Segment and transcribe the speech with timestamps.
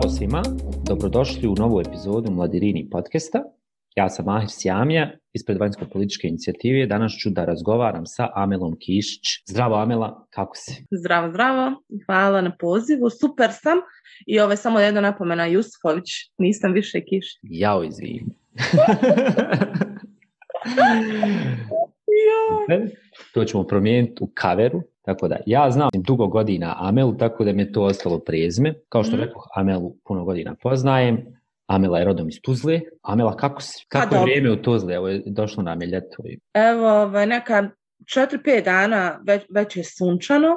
[0.00, 0.42] Zdravo svima,
[0.86, 3.42] dobrodošli u novu epizodu Mladirini podcasta.
[3.96, 6.86] Ja sam Mahir Sjamija, ispred vanjsko-političke inicijative.
[6.86, 9.22] Danas ću da razgovaram sa Amelom Kišić.
[9.48, 10.86] Zdravo Amela, kako si?
[10.90, 11.82] Zdravo, zdravo.
[12.06, 13.10] Hvala na pozivu.
[13.10, 13.78] Super sam.
[14.26, 16.04] I ovo je samo jedna napomena, Jusufović,
[16.38, 17.38] nisam više Kišić.
[17.42, 18.30] Jao, izvim.
[23.34, 24.82] to ćemo promijeniti u kaveru.
[25.10, 28.74] Tako da, ja znam dugo godina Amelu, tako da mi je to ostalo prezme.
[28.88, 29.20] Kao što mm.
[29.20, 31.18] rekao, Amelu puno godina poznajem.
[31.66, 32.80] Amela je rodom iz Tuzle.
[33.02, 34.94] Amela, kako, si, pa kako je vrijeme u Tuzle?
[34.94, 36.16] Evo je došlo nam je ljeto.
[36.54, 37.68] Evo, ovaj, neka
[38.16, 40.48] 4-5 dana već, već je sunčano,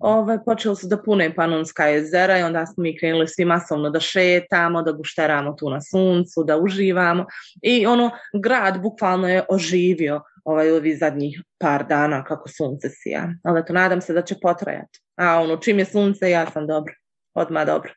[0.00, 4.00] ovaj, počeli su da pune Panonska jezera i onda smo mi krenuli svi masovno da
[4.00, 7.26] šetamo, da gušteramo tu na suncu, da uživamo
[7.62, 8.10] i ono,
[8.42, 13.28] grad bukvalno je oživio ovaj, ovi zadnjih par dana kako sunce sija.
[13.44, 15.00] Ali to nadam se da će potrajati.
[15.16, 16.94] A ono, čim je sunce, ja sam dobro.
[17.34, 17.92] Odmah dobro.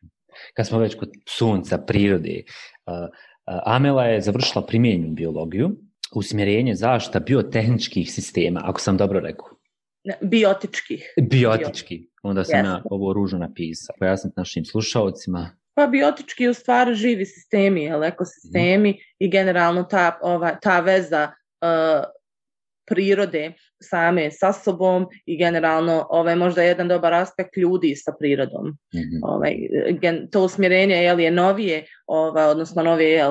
[0.53, 2.43] Kad smo već kod sunca, prirode,
[2.85, 3.09] uh,
[3.65, 5.69] Amela je završila primjenju biologiju,
[6.15, 9.47] usmjerenje zašta biotehničkih sistema, ako sam dobro rekao.
[10.21, 11.13] Biotičkih.
[11.21, 12.09] Biotički.
[12.23, 12.65] Onda sam yes.
[12.65, 13.95] ja ovo ružno napisao.
[13.99, 15.49] Pojasniti našim slušalcima.
[15.73, 18.95] Pa biotički u stvari živi sistemi, ekosistemi mm.
[19.19, 22.03] i generalno ta, ova, ta veza uh,
[22.85, 23.53] prirode
[23.89, 28.67] same sa sobom i generalno ovaj možda jedan dobar aspekt ljudi sa prirodom.
[28.67, 29.19] Mm -hmm.
[29.23, 29.55] Ovaj
[30.01, 33.25] gen, to usmjerenje je je novije, ovaj odnosno novije je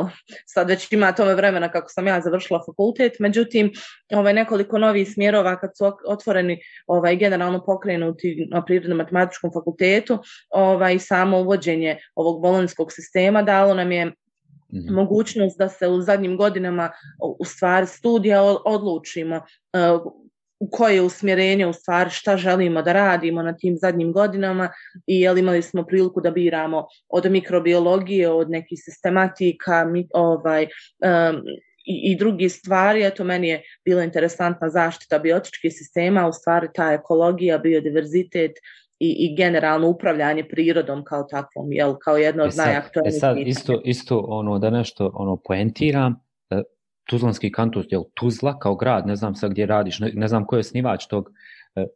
[0.46, 3.72] sad već ima tome vremena kako sam ja završila fakultet, međutim
[4.12, 10.18] ovaj nekoliko novih smjerova kad su otvoreni ovaj generalno pokrenuti na prirodno matematičkom fakultetu,
[10.50, 14.12] ovaj samo uvođenje ovog bolonjskog sistema dalo nam je
[14.80, 14.94] -hmm.
[14.94, 16.90] mogućnost da se u zadnjim godinama
[17.40, 20.12] u stvari studija odlučimo uh,
[20.60, 24.68] u koje usmjerenje u stvari šta želimo da radimo na tim zadnjim godinama
[25.06, 31.42] i jel imali smo priliku da biramo od mikrobiologije, od nekih sistematika, mi, ovaj, um,
[31.86, 36.92] i, i drugi stvari, eto meni je bila interesantna zaštita biotičkih sistema, u stvari ta
[36.92, 38.52] ekologija, biodiverzitet,
[39.04, 43.16] i, i generalno upravljanje prirodom kao takvom, jel, kao jedno od e najaktualnijih.
[43.16, 46.20] E sad, isto, isto ono, da nešto ono, poentiram,
[46.50, 46.62] e,
[47.08, 50.56] Tuzlanski kantus, jel, Tuzla kao grad, ne znam sad gdje radiš, ne, ne znam ko
[50.56, 51.30] je snivač tog,
[51.74, 51.86] e,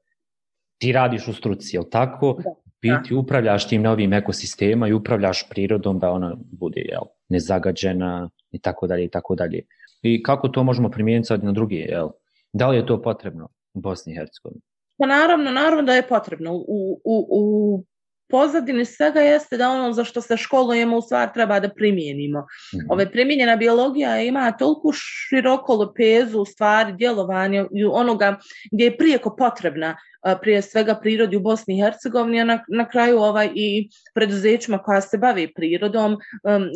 [0.78, 2.36] ti radiš u struci, jel tako?
[2.44, 2.54] Da.
[2.82, 8.86] Biti upravljaš tim novim ekosistema i upravljaš prirodom da ona bude jel, nezagađena i tako
[8.86, 9.62] dalje i tako dalje.
[10.02, 12.08] I kako to možemo primijeniti sad na drugi, jel?
[12.52, 14.60] Da li je to potrebno u Bosni i Hercegovini?
[14.98, 16.53] Pa naravno, naravno da je potrebno.
[16.53, 17.84] U, u, u
[18.31, 22.41] pozadini svega jeste da ono za što se školujemo u stvar treba da primijenimo.
[22.41, 22.86] Mm -hmm.
[22.91, 28.38] Ove primjenjena biologija ima toliko široko lepezu u stvari djelovanja onoga
[28.72, 29.97] gdje je prijeko potrebna
[30.41, 35.00] prije svega prirodi u Bosni i Hercegovini, a na, na kraju ovaj i preduzećima koja
[35.00, 36.16] se bave prirodom,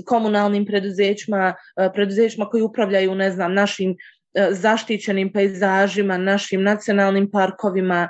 [0.07, 1.55] komunalnim preduzećima,
[1.95, 3.97] preduzećima koji upravljaju, ne znam, našim
[4.51, 8.09] zaštićenim pejzažima, našim nacionalnim parkovima,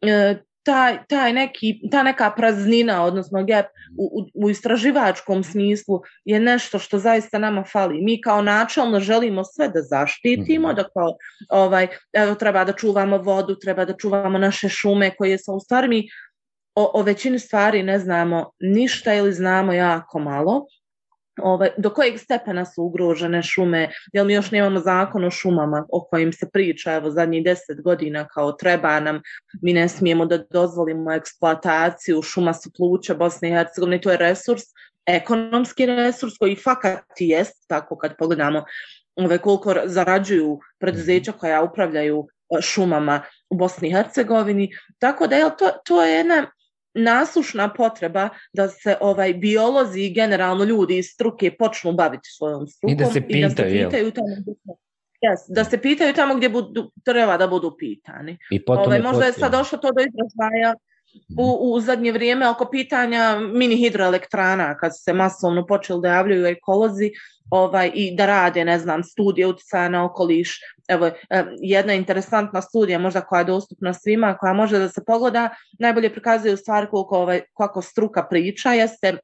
[0.00, 3.66] e, taj, taj neki, ta neka praznina, odnosno gap
[3.98, 8.00] u, u, u istraživačkom smislu je nešto što zaista nama fali.
[8.02, 10.76] Mi kao načalno želimo sve da zaštitimo, mhm.
[10.76, 11.16] da kao,
[11.48, 15.88] ovaj, evo, treba da čuvamo vodu, treba da čuvamo naše šume koje su u stvari
[15.88, 16.08] mi
[16.74, 20.66] o, o većini stvari ne znamo ništa ili znamo jako malo
[21.42, 26.04] ovaj, do kojeg stepena su ugrožene šume, jel mi još nemamo zakon o šumama o
[26.04, 29.20] kojim se priča evo zadnjih deset godina kao treba nam,
[29.62, 34.62] mi ne smijemo da dozvolimo eksploataciju, šuma su pluća Bosne i Hercegovine, to je resurs,
[35.06, 38.64] ekonomski resurs koji fakat jest, tako kad pogledamo
[39.16, 42.26] ove, koliko zarađuju preduzeća koja upravljaju
[42.58, 46.46] e, šumama u Bosni i Hercegovini, tako da je to, to je jedna
[46.96, 52.92] nasušna potreba da se ovaj biolozi i generalno ljudi iz struke počnu baviti svojom strukom
[52.92, 54.54] i da se pitaju, i da se pitaju tamo gdje
[55.22, 58.38] yes, da se pitaju tamo gdje budu, treba da budu pitani.
[58.50, 60.74] I ovaj, možda je sad došlo to do izražaja
[61.38, 67.10] u, u zadnje vrijeme oko pitanja mini hidroelektrana kad se masovno počeli da javljaju ekolozi
[67.50, 70.60] ovaj, i da rade, ne znam, studije utjecaja na okoliš.
[70.88, 75.48] Evo, e, jedna interesantna studija, možda koja je dostupna svima, koja može da se pogleda,
[75.78, 79.16] najbolje prikazuje u stvari koliko, ovaj, kako struka priča, jeste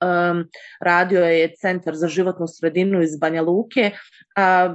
[0.00, 0.44] um,
[0.80, 3.90] radio je Centar za životnu sredinu iz Banja Luke,
[4.36, 4.74] a,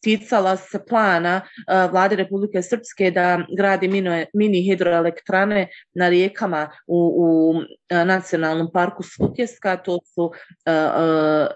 [0.00, 6.98] ticala se plana a, vlade Republike Srpske da gradi mino, mini hidroelektrane na rijekama u,
[7.16, 7.54] u
[7.88, 10.32] e, nacionalnom parku Sutjeska, to su
[10.66, 11.46] a, a,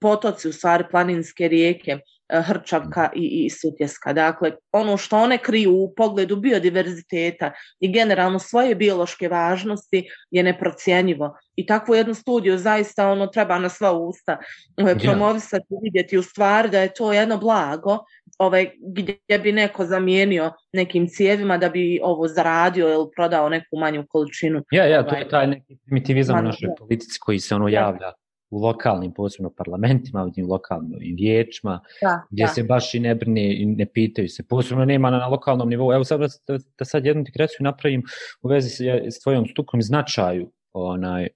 [0.00, 1.98] potoci, u stvari planinske rijeke,
[2.30, 4.12] Hrčavka i, i Sutjeska.
[4.12, 11.38] Dakle, ono što one kriju u pogledu biodiverziteta i generalno svoje biološke važnosti je neprocijenjivo
[11.56, 14.38] i takvu jednu studiju zaista ono treba na sva usta
[14.76, 17.98] ovaj, promovisati i vidjeti u stvari da je to jedno blago
[18.38, 24.04] ovaj, gdje bi neko zamijenio nekim cijevima da bi ovo zaradio ili prodao neku manju
[24.08, 24.62] količinu.
[24.70, 28.12] Ja, ja, to je ovaj, taj neki primitivizam u našoj politici koji se ono javlja
[28.50, 32.48] u lokalnim, posebno parlamentima, u lokalnim vijećima, da, gdje da.
[32.48, 34.42] se baš i ne brne i ne pitaju se.
[34.48, 35.92] Posebno nema na, na lokalnom nivou.
[35.92, 38.02] Evo sad da, da sad jednu digresiju napravim
[38.42, 38.80] u vezi s,
[39.16, 41.28] s tvojom stukom značaju onaj,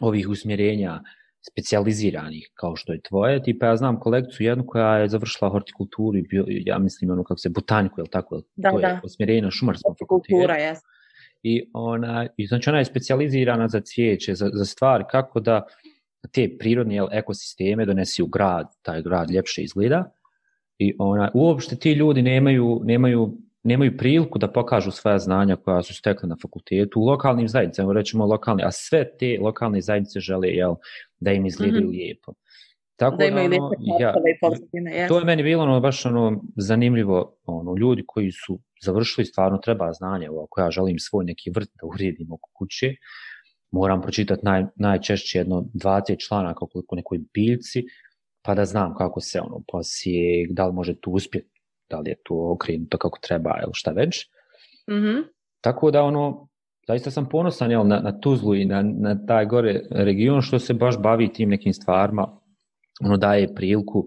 [0.00, 1.02] ovih usmjerenja
[1.50, 3.42] specijaliziranih kao što je tvoje.
[3.42, 7.38] Tipa ja znam kolekciju jednu koja je završila hortikulturu i bio, ja mislim ono kako
[7.38, 8.42] se botaniku, je tako?
[8.56, 8.86] Da, to da.
[8.86, 10.36] je usmjerenje na šumarskom fakultetu.
[10.58, 10.78] Jes.
[11.42, 15.66] I, ona, I znači ona je specijalizirana za cvijeće, za, za stvari kako da
[16.28, 20.04] te prirodne jel, ekosisteme donesi u grad, taj grad ljepše izgleda.
[20.78, 25.94] I ona, uopšte ti ljudi nemaju, nemaju nemaju priliku da pokažu svoja znanja koja su
[25.94, 30.74] stekli na fakultetu u lokalnim zajednicama, rećemo lokalni, a sve te lokalne zajednice žele jel,
[31.20, 31.90] da im izgledaju mm -hmm.
[31.90, 32.32] lijepo.
[32.96, 34.14] Tako da, imaju ono, ja,
[35.08, 39.92] To je meni bilo ono, baš ono, zanimljivo, ono, ljudi koji su završili stvarno treba
[39.92, 42.94] znanje, ovo, ako ja želim svoj neki vrt da uredim oko kuće,
[43.74, 47.84] moram pročitati naj, najčešće jedno 20 članaka koliko nekoj biljci,
[48.42, 51.54] pa da znam kako se ono posije, da li može tu uspjeti
[51.90, 54.30] da li je to okrenuto kako treba ili šta već.
[54.90, 55.22] Mm -hmm.
[55.60, 56.48] Tako da ono,
[56.88, 60.74] zaista sam ponosan jel, na, na Tuzlu i na, na taj gore region što se
[60.74, 62.40] baš bavi tim nekim stvarima,
[63.04, 64.06] ono daje priliku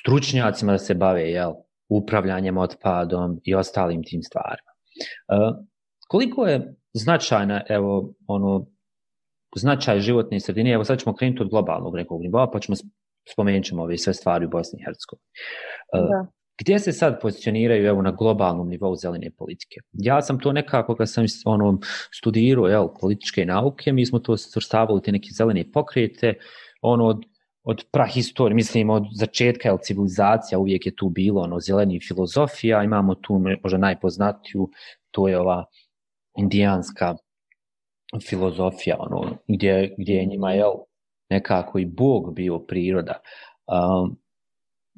[0.00, 1.52] stručnjacima da se bave jel,
[1.88, 4.70] upravljanjem otpadom i ostalim tim stvarima.
[5.28, 5.64] Uh,
[6.08, 8.66] koliko je značajna, evo, ono,
[9.56, 12.76] značaj životne sredine, evo sad ćemo krenuti od globalnog nekog nivoa, pa ćemo
[13.32, 15.26] spomenut ćemo ove sve stvari u Bosni i Hercegovini.
[15.92, 16.28] Uh,
[16.60, 19.80] Gdje se sad pozicioniraju evo, na globalnom nivou zelene politike?
[19.92, 21.78] Ja sam to nekako, kad sam ono,
[22.14, 26.34] studirao jel, političke nauke, mi smo to svrstavali te neke zelene pokrete,
[26.82, 27.24] ono, od,
[27.64, 33.14] od prahistorije, mislim, od začetka jel, civilizacija, uvijek je tu bilo ono, zeleni filozofija, imamo
[33.14, 34.70] tu možda najpoznatiju,
[35.10, 35.64] to je ova
[36.36, 37.16] indijanska
[38.28, 40.72] filozofija, ono, gdje, gdje je njima jel,
[41.30, 43.20] nekako i Bog bio priroda.
[43.66, 44.18] Um,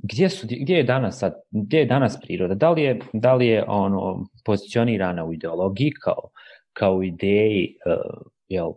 [0.03, 3.47] gdje su gdje je danas sad gdje je danas priroda da li je da li
[3.47, 6.31] je ono pozicionirana u ideologiji kao
[6.73, 8.73] kao ideji uh, jel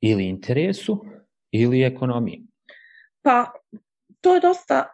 [0.00, 1.04] ili interesu
[1.50, 2.42] ili ekonomiji
[3.22, 3.52] pa
[4.20, 4.86] to je dosta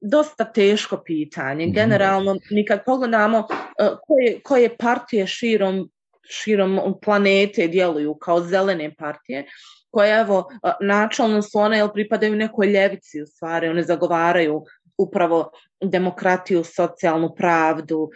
[0.00, 1.74] dosta teško pitanje mhm.
[1.74, 5.90] generalno nikad pogledamo uh, koje koje partije širom
[6.28, 9.46] širom planete djeluju kao zelene partije
[9.90, 10.48] koje evo
[10.80, 14.64] načalno su one jel pripadaju nekoj ljevici u stvari, one zagovaraju
[14.98, 15.50] upravo
[15.84, 18.10] demokratiju, socijalnu pravdu,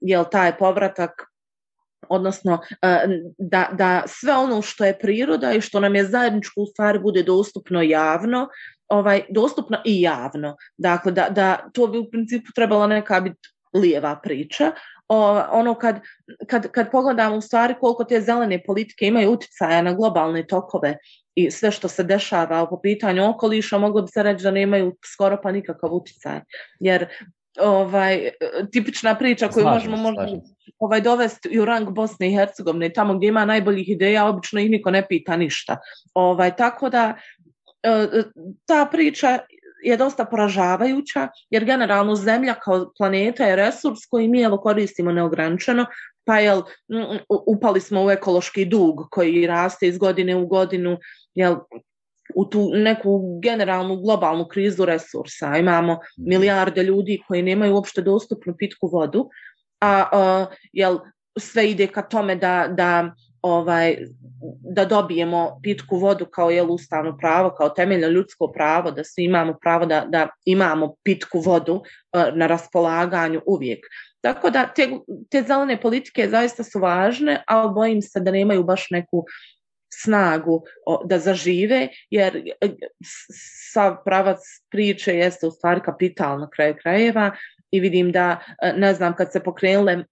[0.00, 1.10] jel taj povratak
[2.08, 2.58] odnosno
[3.38, 7.22] da, da sve ono što je priroda i što nam je zajedničko u stvari bude
[7.22, 8.48] dostupno javno,
[8.88, 10.56] ovaj dostupno i javno.
[10.78, 14.72] Dakle da, da to bi u principu trebala neka biti lijeva priča,
[15.08, 16.00] o, ono kad,
[16.46, 20.96] kad, kad pogledamo u stvari koliko te zelene politike imaju utjecaja na globalne tokove
[21.34, 25.38] i sve što se dešava po pitanju okoliša, moglo bi se reći da nemaju skoro
[25.42, 26.40] pa nikakav utjecaj.
[26.80, 27.06] Jer
[27.60, 28.30] ovaj
[28.72, 30.40] tipična priča koju slažem, možemo možda
[30.78, 34.90] ovaj dovesti u rang Bosne i Hercegovine tamo gdje ima najboljih ideja obično ih niko
[34.90, 35.76] ne pita ništa
[36.14, 37.14] ovaj tako da
[37.82, 38.06] e,
[38.66, 39.38] ta priča
[39.86, 45.86] je dosta poražavajuća, jer generalno Zemlja kao planeta je resurs koji mi evo koristimo neograničeno,
[46.24, 46.62] pa jel,
[47.46, 50.98] upali smo u ekološki dug koji raste iz godine u godinu,
[51.34, 51.56] jel,
[52.34, 55.56] u tu neku generalnu globalnu krizu resursa.
[55.56, 56.28] Imamo mhm.
[56.28, 59.28] milijarde ljudi koji nemaju uopšte dostupnu pitku vodu,
[59.80, 60.98] a, a jel,
[61.38, 63.14] sve ide ka tome da, da
[63.46, 63.96] ovaj
[64.74, 69.54] da dobijemo pitku vodu kao je ustavno pravo, kao temeljno ljudsko pravo, da svi imamo
[69.60, 73.86] pravo da, da imamo pitku vodu eh, na raspolaganju uvijek.
[74.20, 74.88] Tako da te,
[75.30, 79.24] te zelene politike zaista su važne, ali bojim se da nemaju baš neku
[80.02, 82.70] snagu o, da zažive, jer eh,
[83.72, 84.38] sav pravac
[84.70, 87.30] priče jeste u stvari kapital na kraju krajeva
[87.70, 90.04] i vidim da, eh, ne znam, kad se pokrenule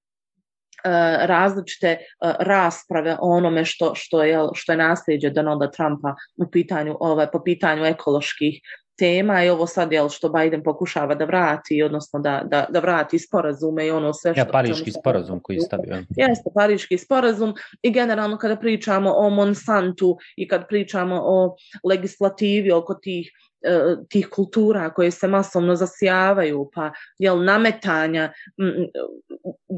[1.27, 1.99] različite e,
[2.39, 7.43] rasprave o onome što, što, je, što je nasljeđe Donalda Trumpa u pitanju, ovaj, po
[7.45, 8.61] pitanju ekoloških
[8.99, 13.19] tema i ovo sad je što Biden pokušava da vrati, odnosno da, da, da vrati
[13.19, 14.41] sporazume i ono sve što...
[14.41, 15.95] Ja, pariški sporazum koji stavio.
[15.95, 22.95] Jeste, pariški sporazum i generalno kada pričamo o Monsantu i kad pričamo o legislativi oko
[22.95, 23.31] tih
[24.11, 28.87] tih kultura koje se masovno zasijavaju, pa jel, nametanja m,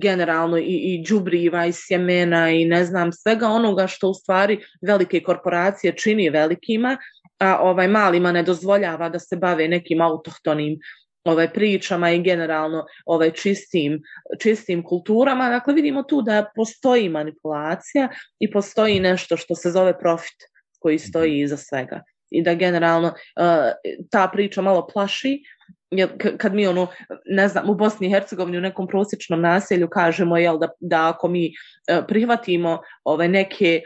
[0.00, 5.23] generalno i, i džubriva i sjemena i ne znam svega onoga što u stvari velike
[5.23, 6.97] korporacije čini velikima,
[7.38, 10.78] a ovaj malima ne dozvoljava da se bave nekim autohtonim
[11.25, 14.02] ovaj pričama i generalno ovaj čistim
[14.40, 20.37] čistim kulturama dakle vidimo tu da postoji manipulacija i postoji nešto što se zove profit
[20.78, 21.45] koji stoji mhm.
[21.45, 22.02] iza svega
[22.38, 25.43] i da generalno uh, ta priča malo plaši
[25.90, 26.87] jer kad mi ono
[27.26, 31.28] ne znam u Bosni i Hercegovini u nekom prosječnom naselju kažemo jel da da ako
[31.28, 33.81] mi uh, prihvatimo ove neke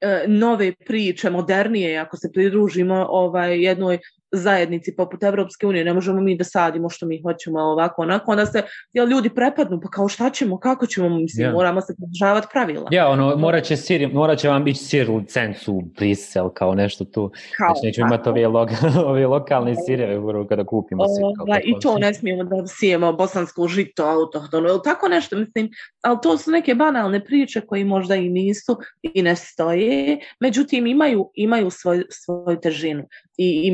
[0.00, 3.98] e, nove priče modernije ako se pridružimo ovaj jednoj
[4.32, 8.46] zajednici poput Evropske unije, ne možemo mi da sadimo što mi hoćemo ovako, onako, onda
[8.46, 11.52] se jel, ljudi prepadnu, pa kao šta ćemo, kako ćemo, mislim, yeah.
[11.52, 12.88] moramo se podržavati pravila.
[12.90, 17.30] Ja, ono, morat će, sir, morat će vam biti sir licencu Brisel, kao nešto tu,
[17.56, 18.66] kao, znači nećemo imati ove, lo,
[19.10, 21.22] ove lokalne sireve kada kupimo sir.
[21.36, 25.70] Kao, da, I to ne smijemo da sijemo bosansko žito, autohtono, ili tako nešto, mislim,
[26.02, 31.30] ali to su neke banalne priče koji možda i nisu i ne stoje, međutim imaju,
[31.34, 33.04] imaju svoj, svoju težinu
[33.36, 33.70] i, i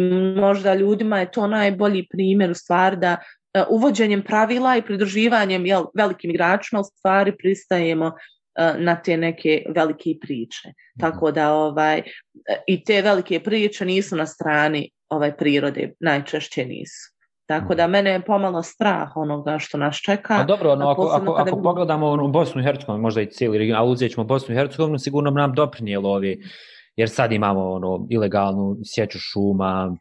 [0.46, 5.84] možda ljudima je to najbolji primjer u stvari da uh, uvođenjem pravila i pridruživanjem jel,
[5.94, 10.68] velikim igračima u stvari pristajemo uh, na te neke velike priče.
[10.68, 11.00] Mm.
[11.00, 12.02] Tako da ovaj
[12.66, 17.16] i te velike priče nisu na strani ovaj prirode, najčešće nisu.
[17.46, 20.34] Tako da mene je pomalo strah onoga što nas čeka.
[20.34, 23.78] A dobro, no, ako, ako, ako pogledamo u Bosnu i Hercegovinu, možda i cijeli region,
[23.78, 26.42] ali uzet ćemo Bosnu i Hercegovinu, sigurno nam doprinijelo ovi
[26.96, 29.96] jer sad imamo ono ilegalnu sjeću šuma,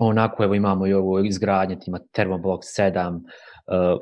[0.00, 3.22] onako evo imamo i ovo izgradnje, ima termoblok 7, uh,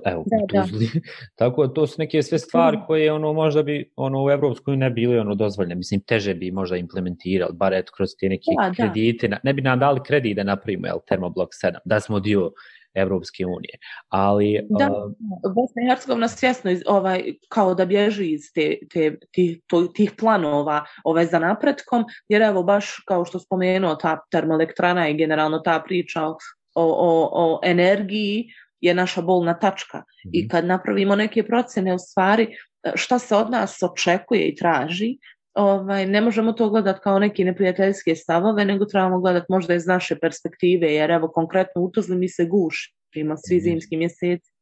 [0.05, 0.87] evo, da, Tuzli.
[0.95, 1.01] Da.
[1.45, 2.81] Tako da to su neke sve stvari mm.
[2.87, 5.75] koje ono možda bi ono u Evropskoj ne bili ono dozvoljene.
[5.75, 9.29] Mislim, teže bi možda implementirali, bar eto kroz te neke da, kredite.
[9.29, 9.39] Da.
[9.43, 12.51] Ne bi nam dali kredit da napravimo jel, termoblok 7, da smo dio
[12.95, 13.79] Evropske unije.
[14.09, 19.19] Ali, da, uh, Bosna i Hercegovina svjesno iz, ovaj, kao da bježi iz te, te,
[19.33, 25.09] tih, to, tih planova ovaj, za napretkom, jer evo baš kao što spomenuo ta termoelektrana
[25.09, 26.37] i generalno ta priča o,
[26.75, 28.47] o, o energiji
[28.81, 29.99] je naša bolna tačka.
[29.99, 30.31] Mm.
[30.33, 32.49] I kad napravimo neke procene u stvari
[32.95, 35.19] šta se od nas očekuje i traži,
[35.59, 40.19] ovaj, ne možemo to gledati kao neki neprijateljske stavove, nego trebamo gledati možda iz naše
[40.19, 43.63] perspektive, jer evo konkretno u Tuzli mi se gušimo svi mhm.
[43.63, 44.53] zimski mjeseci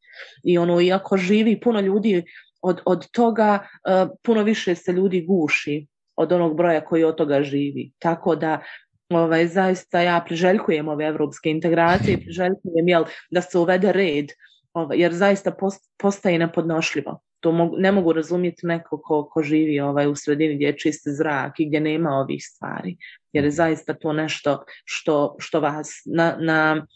[0.45, 2.25] i ono, iako živi puno ljudi
[2.63, 5.87] od, od toga, uh, puno više se ljudi guši
[6.17, 7.93] od onog broja koji od toga živi.
[7.99, 8.61] Tako da,
[9.09, 14.27] ovaj, zaista ja priželjkujem ove evropske integracije, priželjkujem jel, da se uvede red,
[14.73, 19.81] ovaj, jer zaista post, postaje nepodnošljivo to mogu, ne mogu razumjeti neko ko, ko živi
[19.81, 22.97] ovaj, u sredini gdje je čist zrak i gdje nema ovih stvari.
[23.33, 26.87] Jer je zaista to nešto što, što vas na, na,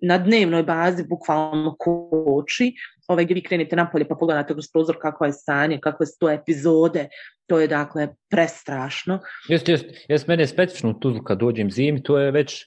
[0.00, 2.72] na dnevnoj bazi bukvalno koči.
[3.08, 6.30] Ovaj, gdje vi krenete napolje pa pogledate kroz prozor kako je stanje, kako su to
[6.30, 7.08] epizode,
[7.46, 9.18] to je dakle prestrašno.
[9.48, 12.64] Jeste, jeste, jeste mene specifično tu kad dođem zimi, to je već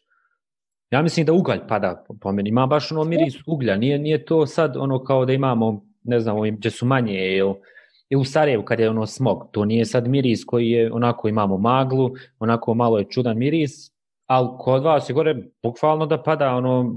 [0.92, 2.50] Ja mislim da ugalj pada po meni.
[2.50, 3.76] Ima baš ono miris uglja.
[3.76, 7.54] Nije, nije to sad ono kao da imamo ne znam, ovim gdje su manje, ili,
[8.10, 11.58] ili u Sarajevu kad je ono smog, to nije sad miris koji je, onako imamo
[11.58, 13.92] maglu, onako malo je čudan miris,
[14.26, 16.96] ali kod vas je gore bukvalno da pada ono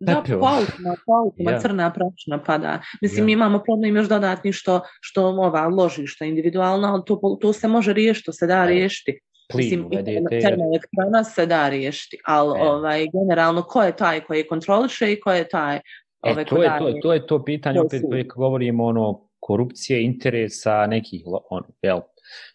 [0.00, 1.62] Da, po autima, po autima yeah.
[1.62, 2.80] crna prašna pada.
[3.02, 3.26] Mislim, yeah.
[3.26, 7.92] mi imamo problem još dodatni što, što ova ložišta individualna, ali to, to se može
[7.92, 9.20] riješiti, to se da riješiti.
[9.54, 9.88] Mislim,
[10.42, 12.68] termoelektrana se da riješiti, ali yeah.
[12.68, 15.80] ovaj, generalno ko je taj koji kontroliše i ko je taj
[16.26, 20.86] E, ove to, je, to, to je to pitanje, opet uvijek govorimo ono, korupcije, interesa
[20.86, 22.00] nekih, ono, jel,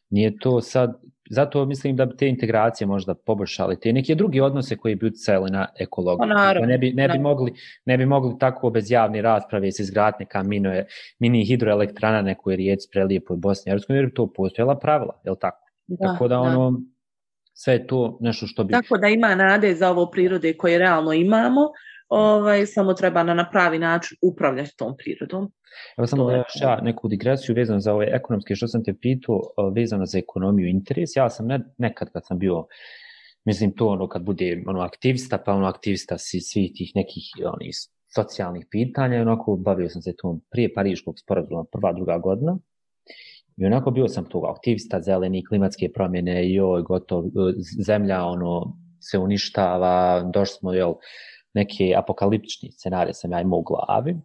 [0.10, 1.00] nije to sad,
[1.30, 5.51] zato mislim da bi te integracije možda poboljšali, te neke druge odnose koji bi utjecali
[5.51, 6.20] na ekologiju.
[6.20, 7.54] Pa naravno, ne, bi, ne, bi mogli,
[7.86, 10.72] ne bi mogli tako bez javne rasprave se izgraditi neka mino,
[11.20, 15.68] mini hidroelektrana nekoj rijeci prelijepo u Bosni i jer bi to postojala pravila, je tako?
[15.88, 16.78] Da, tako da, ono, da.
[17.54, 18.72] sve je to nešto što bi...
[18.72, 21.62] Tako da ima nade za ovo prirode koje realno imamo,
[22.12, 25.51] ovaj, samo treba na, na pravi način upravljati tom prirodom.
[25.98, 29.39] Evo samo da još ja neku digresiju vezano za ove ekonomske, što sam te pitao,
[29.75, 31.15] vezano za ekonomiju interes.
[31.15, 32.65] Ja sam ne, nekad kad sam bio,
[33.46, 37.75] mislim to ono kad bude ono aktivista, pa ono aktivista si, svih tih nekih onih
[38.15, 42.58] socijalnih pitanja, onako bavio sam se tom prije Pariškog sporazuma, prva, druga godina.
[43.58, 47.24] I onako bio sam tu aktivista, zeleni, klimatske promjene, joj, gotov,
[47.86, 50.94] zemlja, ono, se uništava, došli smo, jel,
[51.53, 54.15] neke apokaliptični scenarije sam ja imao u glavi,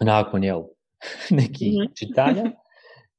[0.00, 0.62] nakon, jel,
[1.40, 1.98] nekih mm -hmm.
[1.98, 2.44] čitanja.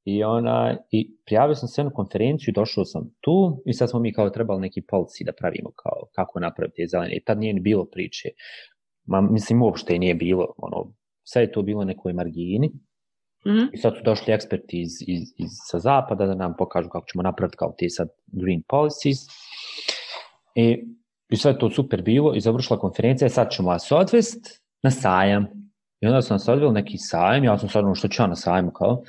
[0.05, 4.13] I, ona, I prijavio sam se na konferenciju, došao sam tu i sad smo mi
[4.13, 7.15] kao trebali neki polici da pravimo kao kako napraviti zelene.
[7.15, 8.29] I tad nije ni bilo priče.
[9.05, 10.53] Ma, mislim, uopšte nije bilo.
[10.57, 12.67] Ono, sve je to bilo nekoj margini.
[13.45, 13.69] Mm -hmm.
[13.73, 17.23] I sad su došli eksperti iz, iz, iz, sa zapada da nam pokažu kako ćemo
[17.23, 19.17] napraviti kao te sad green policies.
[20.55, 20.85] I,
[21.29, 25.47] i sve to super bilo i završila konferencija sad ćemo vas odvest na sajam.
[26.01, 28.35] I onda sam se odveli neki sajam, ja sam sad ono što ću ja na
[28.35, 29.01] sajmu kao.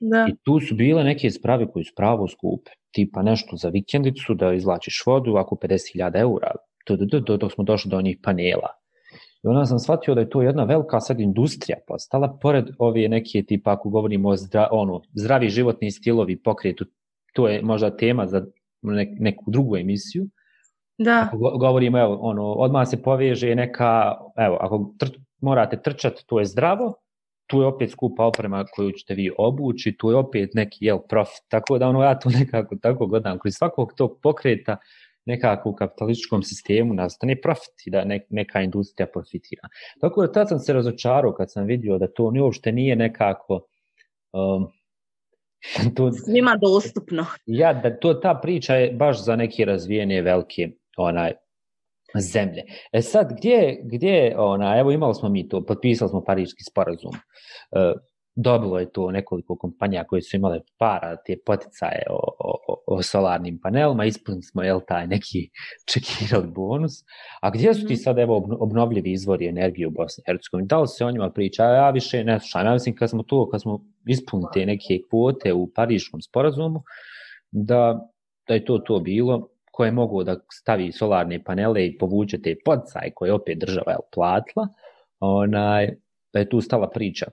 [0.00, 0.26] Da.
[0.28, 2.70] I tu su bile neke sprave koje su pravo skupe.
[2.90, 6.50] Tipa nešto za vikendicu, da izlačiš vodu, ako 50.000 eura.
[7.38, 8.68] Dok smo došli do onih panela.
[9.44, 13.42] I onda sam shvatio da je to jedna velika sad industrija postala, pored ove neke
[13.42, 16.84] tipa, ako govorimo o zdra, ono, zdravi životni stilovi pokretu,
[17.34, 18.46] to je možda tema za
[18.82, 20.26] nek, neku drugu emisiju.
[20.98, 21.28] Da.
[21.32, 25.06] Ako govorimo, evo, ono, odmah se poveže neka, evo, ako tr,
[25.40, 26.94] morate trčati, to je zdravo,
[27.46, 31.44] tu je opet skupa oprema koju ćete vi obući, tu je opet neki jel, profit,
[31.48, 34.76] tako da ono, ja to nekako tako gledam, kroz svakog tog pokreta,
[35.26, 39.68] nekako u kapitalističkom sistemu nastane profit i da neka industrija profitira.
[40.00, 43.60] Tako da tad sam se razočarao kad sam vidio da to ni uopšte nije nekako
[44.32, 44.66] um,
[45.96, 47.26] to, svima dostupno.
[47.46, 50.68] Ja, da to ta priča je baš za neke razvijene velike
[51.02, 51.32] onaj
[52.20, 52.62] zemlje.
[52.92, 57.12] E sad, gdje, gdje ona, evo imali smo mi to, potpisali smo pariški sporazum,
[57.72, 57.92] e,
[58.40, 63.58] dobilo je to nekoliko kompanija koje su imale para, te poticaje o, o, o solarnim
[63.62, 65.50] panelima, ispunili smo, jel, taj neki
[65.92, 66.92] čekirali bonus.
[67.40, 68.00] A gdje su ti mhm.
[68.02, 70.68] sad, evo, obnovljivi izvori energije u Bosni i Hercegovini?
[70.68, 71.64] Da li se o njima priča?
[71.64, 72.66] Ja više ne slušam.
[72.66, 76.82] Ja mislim, kad smo to, kad smo ispunili te neke kvote u pariškom sporazumu,
[77.50, 78.08] da,
[78.48, 79.48] da je to to bilo,
[79.78, 84.68] koje mogu da stavi solarne panele i povuče te podcaje koje opet država je platila,
[85.20, 85.92] onaj,
[86.32, 87.30] da je tu stala priča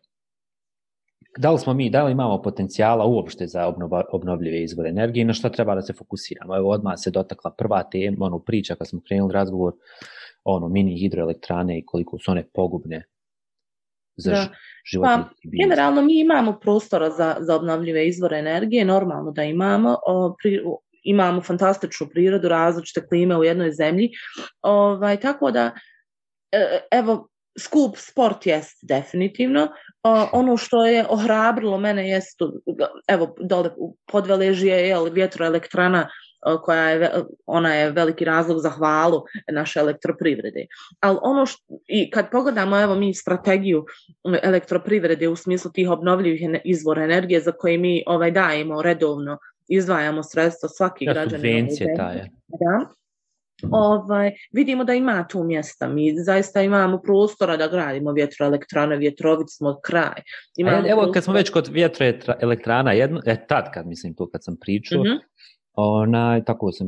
[1.38, 5.26] da li smo mi, da li imamo potencijala uopšte za obnova, obnovljive izvore energije i
[5.26, 6.56] na šta treba da se fokusiramo.
[6.58, 9.74] Evo odmah se dotakla prva tema, ono priča kad smo krenuli razgovor
[10.44, 13.04] ono mini hidroelektrane i koliko su one pogubne
[14.16, 14.48] za da.
[14.92, 15.06] život.
[15.06, 19.98] Pa, generalno mi imamo prostora za, za obnovljive izvore energije, normalno da imamo.
[20.08, 20.62] O, pri,
[21.06, 24.10] imamo fantastičnu prirodu, različite klime u jednoj zemlji.
[24.62, 25.72] Ovaj, tako da,
[26.52, 27.28] e, evo,
[27.60, 29.68] skup sport jest definitivno.
[30.32, 32.40] ono što je ohrabrilo mene jest,
[33.08, 36.10] evo, dole u podveležije je vjetroelektrana
[36.64, 37.12] koja je,
[37.46, 40.66] ona je veliki razlog za hvalu naše elektroprivrede.
[41.00, 43.86] Ali ono što, i kad pogledamo, evo mi strategiju
[44.44, 50.70] elektroprivrede u smislu tih obnovljivih izvora energije za koje mi ovaj dajemo redovno, izdvajamo sredstva
[50.70, 51.42] svaki ja, građanin.
[51.42, 51.96] Subvencije.
[52.48, 52.90] Da
[53.72, 55.88] ovaj, vidimo da ima tu mjesta.
[55.88, 60.22] Mi zaista imamo prostora da gradimo vjetroelektrane, vjetrovic smo kraj.
[60.58, 61.12] Imamo evo, prostora...
[61.14, 65.06] kad smo već kod vjetroelektrana, jedno, e, tad kad mislim tu kad sam pričao, mm
[65.06, 65.20] -hmm.
[65.74, 66.88] ona, tako sam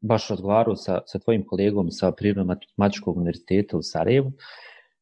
[0.00, 4.32] baš razgovarao sa, sa tvojim kolegom sa Prirodno matematičkog univerziteta u Sarajevu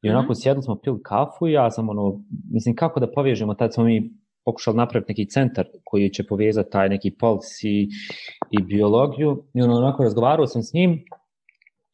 [0.03, 0.43] i onako mm -hmm.
[0.43, 4.13] sjedli smo pili kafu i ja sam ono, mislim kako da povežemo, tad smo mi
[4.47, 7.89] pokušali napraviti neki centar koji će povezati taj neki pols i,
[8.51, 9.45] i biologiju.
[9.55, 11.05] I ono, onako razgovarao sam s njim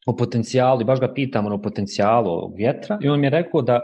[0.05, 3.61] o potencijalu i baš ga pitam ono, o potencijalu vjetra i on mi je rekao
[3.61, 3.79] da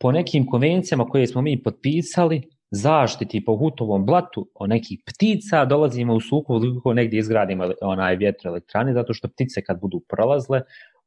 [0.00, 6.14] po nekim konvencijama koje smo mi potpisali zaštiti po hutovom blatu o nekih ptica dolazimo
[6.14, 10.62] u suku ukoliko negdje izgradimo onaj vjetroelektrane zato što ptice kad budu prolazle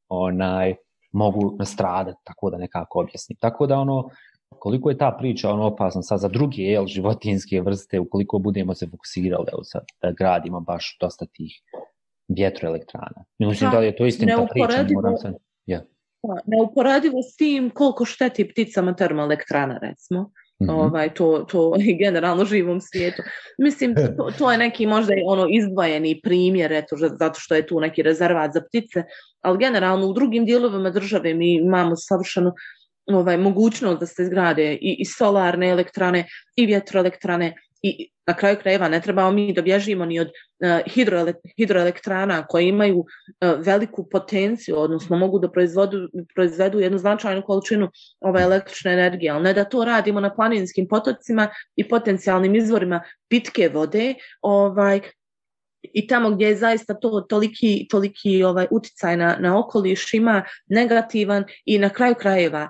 [0.09, 0.75] onaj
[1.11, 3.37] mogu nastradati tako da nekako objasnim.
[3.41, 4.09] Tako da ono
[4.65, 8.87] koliko je ta priča ono opasna sad za druge jel, životinske vrste ukoliko budemo se
[8.87, 11.61] fokusirali evo sad, da gradimo baš dosta tih
[12.27, 13.25] vjetroelektrana.
[13.39, 15.33] Mislim da li je to istina priča, moram se...
[15.65, 15.81] Ja.
[16.45, 20.21] Neuporadivo s tim koliko šteti pticama termoelektrana, recimo.
[20.21, 20.71] Mm -hmm.
[20.71, 23.21] ovaj, to, to generalno živom svijetu.
[23.57, 28.01] Mislim, to, to je neki možda ono izdvojeni primjer, eto, zato što je tu neki
[28.01, 29.03] rezervat za ptice,
[29.41, 32.53] ali generalno u drugim dijelovima države mi imamo savršeno
[33.07, 38.87] ovaj, mogućnost da se izgrade i, i solarne elektrane i vjetroelektrane i na kraju krajeva
[38.89, 43.05] ne trebamo mi da bježimo ni od uh, hidroele, hidroelektrana koje imaju uh,
[43.65, 45.97] veliku potenciju, odnosno mogu da proizvodu,
[46.35, 47.89] proizvedu jednu značajnu količinu
[48.19, 53.69] ove električne energije, ali ne da to radimo na planinskim potocima i potencijalnim izvorima pitke
[53.73, 55.01] vode, ovaj,
[55.93, 61.43] i tamo gdje je zaista to toliki, toliki ovaj uticaj na, na okoliš ima negativan
[61.65, 62.69] i na kraju krajeva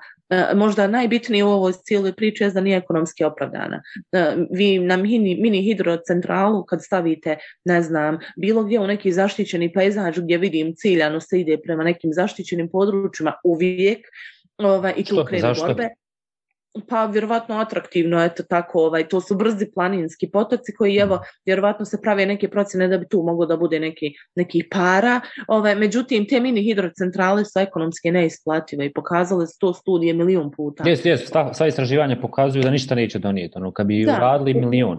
[0.56, 3.82] možda najbitnije u ovoj cijeloj priči je da nije ekonomski opravdana.
[4.12, 9.74] E, vi na mini, mini hidrocentralu kad stavite, ne znam, bilo gdje u neki zaštićeni
[9.74, 14.08] pejzaž gdje vidim ciljano se ide prema nekim zaštićenim područjima uvijek
[14.58, 15.90] ovaj, i tu krenu borbe.
[16.88, 22.02] Pa vjerovatno atraktivno, eto tako, ovaj, to su brzi planinski potoci koji evo, vjerovatno se
[22.02, 26.40] prave neke procjene da bi tu moglo da bude neki, neki para, ovaj, međutim te
[26.40, 30.90] mini hidrocentrale su ekonomski neisplative i pokazale su to studije milijun puta.
[30.90, 34.98] Jes, jes, sva istraživanja pokazuju da ništa neće donijeti, ono, kad bi da, uradili milion.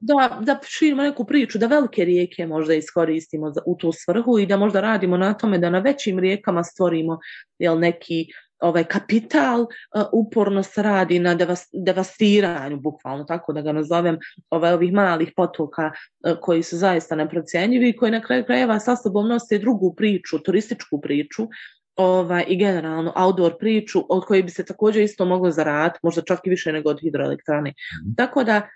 [0.00, 4.38] Da, da, da širimo neku priču, da velike rijeke možda iskoristimo za, u tu svrhu
[4.38, 7.18] i da možda radimo na tome da na većim rijekama stvorimo
[7.58, 8.26] jel, neki
[8.62, 9.68] ovaj kapital uh,
[10.12, 14.18] uporno se radi na devas, devastiranju, bukvalno tako da ga nazovem,
[14.50, 18.96] ovaj, ovih malih potoka uh, koji su zaista neprocjenjivi i koji na kraju krajeva sa
[18.96, 21.48] sobom nose drugu priču, turističku priču,
[21.96, 26.40] ovaj, i generalno outdoor priču od koje bi se također isto moglo zaraditi, možda čak
[26.44, 27.70] i više nego od hidroelektrane.
[27.70, 28.14] Mm.
[28.16, 28.68] Tako da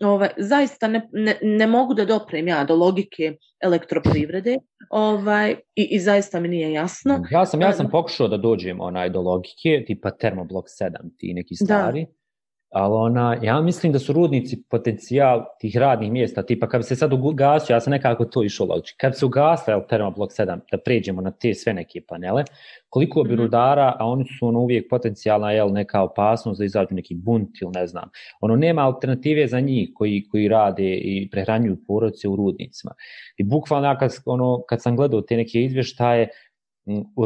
[0.00, 4.58] ovaj, zaista ne, ne, ne mogu da doprem ja do logike elektroprivrede
[4.90, 7.24] ovaj, i, i zaista mi nije jasno.
[7.30, 11.54] Ja sam, ja sam pokušao da dođem onaj do logike, tipa termoblok 7, ti neki
[11.54, 12.04] stari.
[12.04, 12.23] Da
[12.74, 16.96] ali ona, ja mislim da su rudnici potencijal tih radnih mjesta, tipa kad bi se
[16.96, 20.78] sad ugasio, ja sam nekako to išao logično, kad bi se ugasio Termoblok 7, da
[20.78, 22.44] pređemo na te sve neke panele,
[22.88, 23.42] koliko bi mhm.
[23.42, 27.70] rudara, a oni su ono uvijek potencijalna, jel, neka opasnost da izađu neki bunt ili
[27.74, 28.10] ne znam,
[28.40, 32.92] ono nema alternative za njih koji, koji rade i prehranjuju porodice u rudnicima.
[33.36, 36.28] I bukvalno, kad, ono, kad sam gledao te neke izvještaje,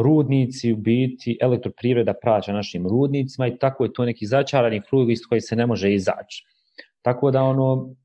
[0.03, 5.19] rudnici u biti elektroprivreda praća našim rudnicima i tako je to neki začarani krug iz
[5.29, 6.45] koji se ne može izaći.
[7.01, 7.95] Tako da ono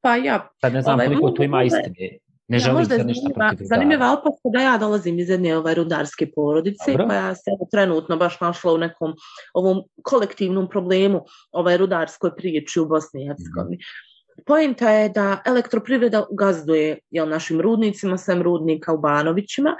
[0.00, 2.18] pa ja sad ne znam ovaj, koliko to ima istine.
[2.48, 6.30] Ne ja, želim se ništa protiv Zanimljiva opaska da ja dolazim iz jedne ovaj, rudarske
[6.34, 7.06] porodice Dobro.
[7.06, 9.14] koja se trenutno baš našla u nekom
[9.54, 13.76] ovom kolektivnom problemu ovaj rudarskoj priječi u Bosni i Hercegovini.
[13.76, 14.06] Mm.
[14.46, 19.76] Poenta je da elektroprivreda gazduje jel, našim rudnicima, sem rudnika u Banovićima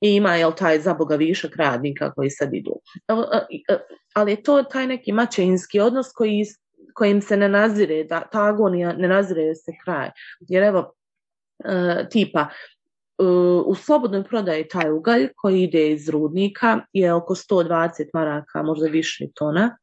[0.00, 2.80] i ima jel taj za boga višak radnika koji sad idu.
[3.08, 3.12] E,
[3.68, 3.78] e,
[4.14, 6.44] ali je to taj neki mačinski odnos koji,
[6.94, 10.10] kojim se ne nazire, da, ta agonija ne nazire se kraj.
[10.40, 10.92] Jer evo,
[11.64, 12.40] e, tipa,
[13.18, 13.24] e,
[13.66, 19.26] u slobodnoj prodaji taj ugalj koji ide iz rudnika je oko 120 maraka, možda više
[19.34, 19.76] tona,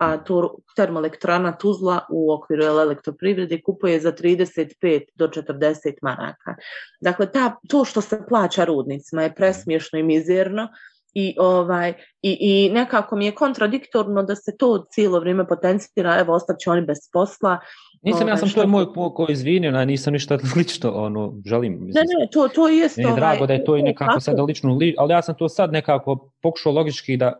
[0.00, 6.54] a to termoelektrana Tuzla u okviru elektroprivrede kupuje za 35 do 40 maraka.
[7.00, 10.68] Dakle, ta, to što se plaća rudnicima je presmiješno i mizerno
[11.14, 16.34] i, ovaj, i, i nekako mi je kontradiktorno da se to cijelo vrijeme potencira, evo,
[16.34, 17.58] ostaće oni bez posla.
[18.02, 18.60] Nisam, ovaj, ja sam što...
[18.60, 21.72] to moj ko izvinio, nisam ništa lično, ono, želim.
[21.72, 22.88] Mislim, ne, ne, to, to je.
[22.96, 25.48] Meni je drago ovaj, da je to i nekako sad lično, ali ja sam to
[25.48, 27.32] sad nekako pokušao logički da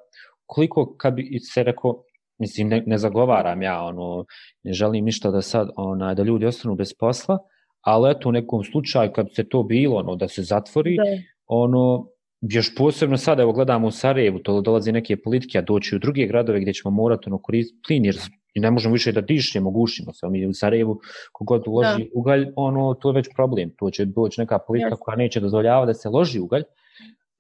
[0.47, 2.03] koliko kad bi se rekao,
[2.41, 4.25] mislim ne, ne zagovaram ja ono
[4.63, 7.39] ne želim ništa da sad ona da ljudi ostanu bez posla
[7.81, 11.03] ali eto u nekom slučaju kad se to bilo ono da se zatvori da.
[11.47, 12.07] ono
[12.41, 16.27] još posebno sada evo gledamo u Sarajevu to dolazi neke politike a doći u druge
[16.27, 18.17] gradove gdje ćemo morati ono koristiti plin jer
[18.55, 21.01] ne možemo više da dišemo, gušimo se, mi u Sarajevu
[21.33, 22.11] kogod uloži da.
[22.15, 25.01] ugalj, ono, to je već problem, to će doći neka politika yes.
[25.01, 26.63] koja neće dozvoljava da se loži ugalj,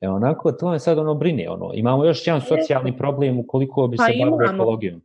[0.00, 3.96] E onako, to me sad ono brine, ono, imamo još jedan socijalni problem ukoliko bi
[3.96, 5.02] pa se bavili ekologijom.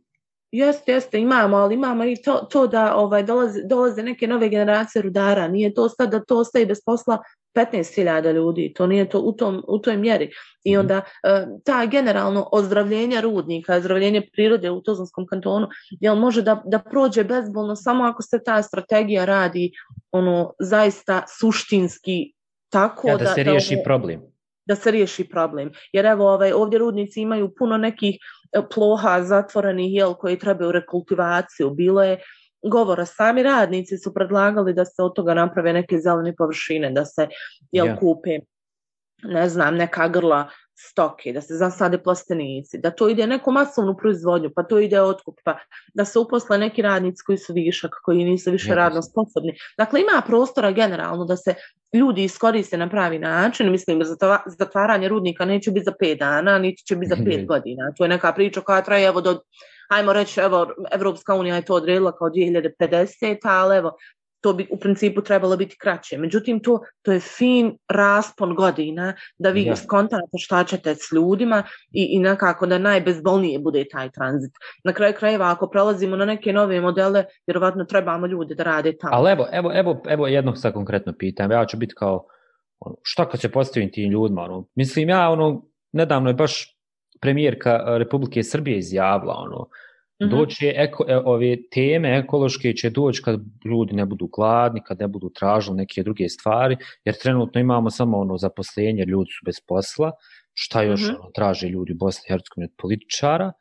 [0.52, 5.02] Jeste, jeste, imamo, ali imamo i to, to da ovaj, dolaze, dolaze neke nove generacije
[5.02, 7.18] rudara, nije to sad da to ostaje bez posla
[7.54, 10.30] 15.000 ljudi, to nije to u, tom, u toj mjeri.
[10.64, 10.80] I mhm.
[10.80, 15.68] onda e, ta generalno ozdravljenje rudnika, ozdravljenje prirode u Tuzlanskom kantonu,
[16.00, 19.72] jel može da, da prođe bezbolno samo ako se ta strategija radi
[20.12, 22.32] ono zaista suštinski
[22.68, 24.35] tako ja, da, da se riješi da, problem
[24.66, 25.70] da se riješi problem.
[25.92, 28.14] Jer evo ovaj, ovdje rudnici imaju puno nekih
[28.52, 31.70] e, ploha zatvorenih jel, koji trebaju rekultivaciju.
[31.70, 32.18] Bilo je
[32.62, 37.28] govora, sami radnici su predlagali da se od toga naprave neke zelene površine, da se
[37.72, 37.98] jel, yeah.
[37.98, 38.38] kupe
[39.22, 44.50] ne znam, neka grla stoke, da se zasade plastenici, da to ide neku masovnu proizvodnju,
[44.56, 45.58] pa to ide otkup, pa
[45.94, 48.74] da se uposle neki radnici koji su višak, koji nisu više yes.
[48.74, 49.56] radno sposobni.
[49.78, 51.54] Dakle, ima prostora generalno da se
[51.92, 54.02] ljudi iskoriste na pravi način, mislim,
[54.58, 57.92] zatvaranje rudnika neće biti za pet dana, niti će biti za pet godina.
[57.96, 59.40] To je neka priča koja traje, evo, do,
[59.90, 63.92] ajmo reći, evo, Evropska unija je to odredila kao 2050, ali evo,
[64.46, 66.18] to bi u principu trebalo biti kraće.
[66.18, 69.76] Međutim, to, to je fin raspon godina da vi ja.
[69.76, 74.52] skontate šta ćete s ljudima i, i nekako da najbezbolnije bude taj tranzit.
[74.84, 79.16] Na kraju krajeva, ako prelazimo na neke nove modele, vjerovatno trebamo ljude da rade tamo.
[79.16, 81.50] Ali evo, evo, evo, evo jedno sa konkretno pitam.
[81.50, 82.26] Ja ću biti kao,
[82.80, 84.42] ono, šta kad se postavim tim ljudima?
[84.42, 86.78] Ono, mislim, ja, ono, nedavno je baš
[87.20, 89.68] premijerka Republike Srbije izjavila, ono,
[90.22, 90.30] Mm -hmm.
[90.30, 95.08] Doći eko, e, ove teme ekološke će doći kad ljudi ne budu gladni, kad ne
[95.08, 100.12] budu tražili neke druge stvari, jer trenutno imamo samo ono zaposlenje, ljudi su bez posla,
[100.54, 101.20] šta još mm -hmm.
[101.20, 103.52] ono, traže ljudi u Bosni i Hercegovini od političara,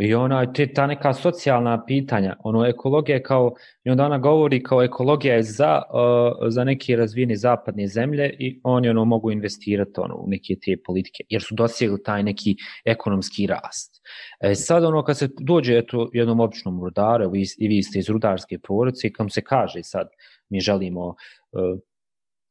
[0.00, 3.54] I ona, te, ta neka socijalna pitanja, ono, ekologija kao,
[3.84, 8.60] i onda ona govori kao ekologija je za, uh, za neke razvijene zapadne zemlje i
[8.62, 13.46] oni ono mogu investirati ono, u neke te politike, jer su dosegli taj neki ekonomski
[13.46, 14.02] rast.
[14.40, 18.08] E, sad ono, kad se dođe eto, jednom običnom rudaru, vi, i vi ste iz
[18.08, 20.08] rudarske porodice, kam se kaže sad,
[20.48, 21.78] mi želimo uh,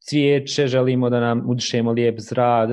[0.10, 2.70] cvijeće, želimo da nam udišemo lijep zrad,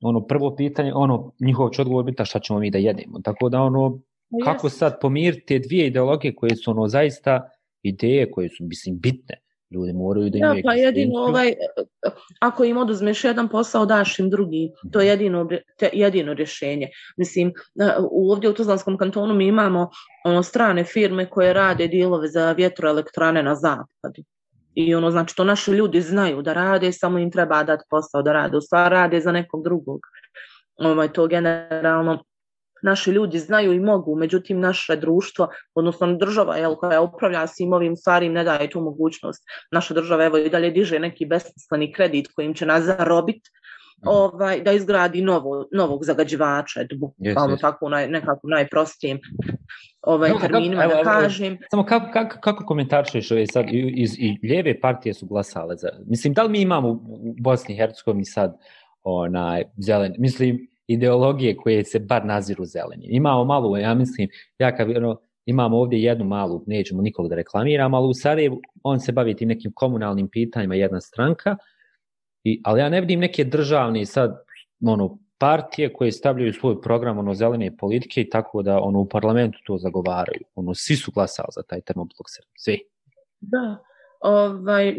[0.00, 3.20] ono prvo pitanje, ono njihov će odgovor biti šta ćemo mi da jedemo.
[3.24, 7.50] Tako da ono no, kako sad pomiriti te dvije ideologije koje su ono zaista
[7.82, 9.40] ideje koje su mislim bitne.
[9.70, 10.58] Ljudi moraju da imaju...
[10.58, 11.52] Ja, pa jedino ovaj,
[12.40, 14.70] ako im oduzmeš jedan posao, daš im drugi.
[14.92, 15.10] To je mhm.
[15.10, 16.88] jedino, te, jedino rješenje.
[17.16, 17.52] Mislim,
[18.10, 19.90] ovdje u Tuzlanskom kantonu mi imamo
[20.24, 24.22] ono, strane firme koje rade dilove za vjetroelektrane na zapadu.
[24.76, 28.32] I ono, znači, to naši ljudi znaju da rade, samo im treba dati posao da
[28.32, 28.56] rade.
[28.56, 30.00] U stvari rade za nekog drugog.
[30.76, 32.24] Ovaj, to generalno
[32.82, 37.96] naši ljudi znaju i mogu, međutim naše društvo, odnosno država jel, koja upravlja svim ovim
[37.96, 39.42] stvarima ne daje tu mogućnost.
[39.70, 43.50] Naša država evo i dalje diže neki besmisleni kredit kojim će nas zarobiti
[44.04, 47.60] ovaj, da izgradi novo, novog zagađivača, bukvalno yes, yes.
[47.60, 49.18] tako naj, nekako najprostijem
[50.02, 51.58] ovaj, no, terminima kako, da kažem.
[51.70, 56.32] Samo kako, kako, kako komentaršeš ove sad, iz, i ljeve partije su glasale za, mislim,
[56.34, 58.58] da li mi imamo u Bosni i Hercegovini sad
[59.02, 63.06] onaj, zelen, mislim, ideologije koje se bar naziru zeleni.
[63.08, 64.28] Imamo malo, ja mislim,
[64.58, 69.00] ja kad, ono, imamo ovdje jednu malu, nećemo nikog da reklamiram, ali u Sarajevu on
[69.00, 71.56] se bavi tim nekim komunalnim pitanjima, jedna stranka,
[72.46, 74.36] i, ali ja ne vidim neke državne sad,
[74.86, 79.58] ono, partije koje stavljaju svoj program ono zelene politike i tako da ono u parlamentu
[79.66, 80.40] to zagovaraju.
[80.54, 82.78] Ono svi su glasali za taj termoblok svi.
[83.40, 83.78] Da.
[84.20, 84.96] Ovaj,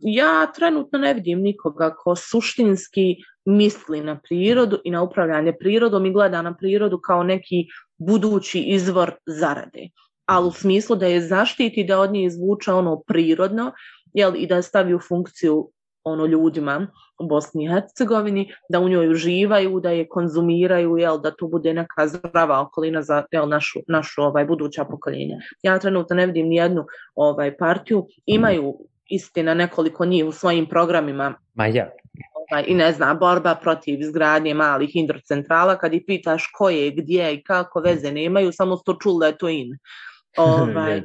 [0.00, 6.12] ja trenutno ne vidim nikoga ko suštinski misli na prirodu i na upravljanje prirodom i
[6.12, 7.66] gleda na prirodu kao neki
[7.98, 9.88] budući izvor zarade.
[10.26, 13.72] Ali u smislu da je zaštiti da od nje izvuče ono prirodno
[14.12, 15.70] jel, i da stavi u funkciju
[16.04, 16.86] ono ljudima
[17.18, 21.74] u Bosni i Hercegovini, da u njoj uživaju, da je konzumiraju, jel, da to bude
[21.74, 25.36] neka zdrava okolina za jel, našu, našu ovaj, buduća pokoljenja.
[25.62, 28.74] Ja trenutno ne vidim ni jednu ovaj, partiju, imaju
[29.10, 31.34] istina nekoliko njih u svojim programima.
[31.54, 31.90] Ma ja.
[32.34, 37.34] Ovaj, I ne znam, borba protiv izgradnje malih hidrocentrala, kad ih pitaš ko je, gdje
[37.34, 39.78] i kako veze nemaju, samo sto čuli da je to in.
[40.36, 41.02] Ovaj,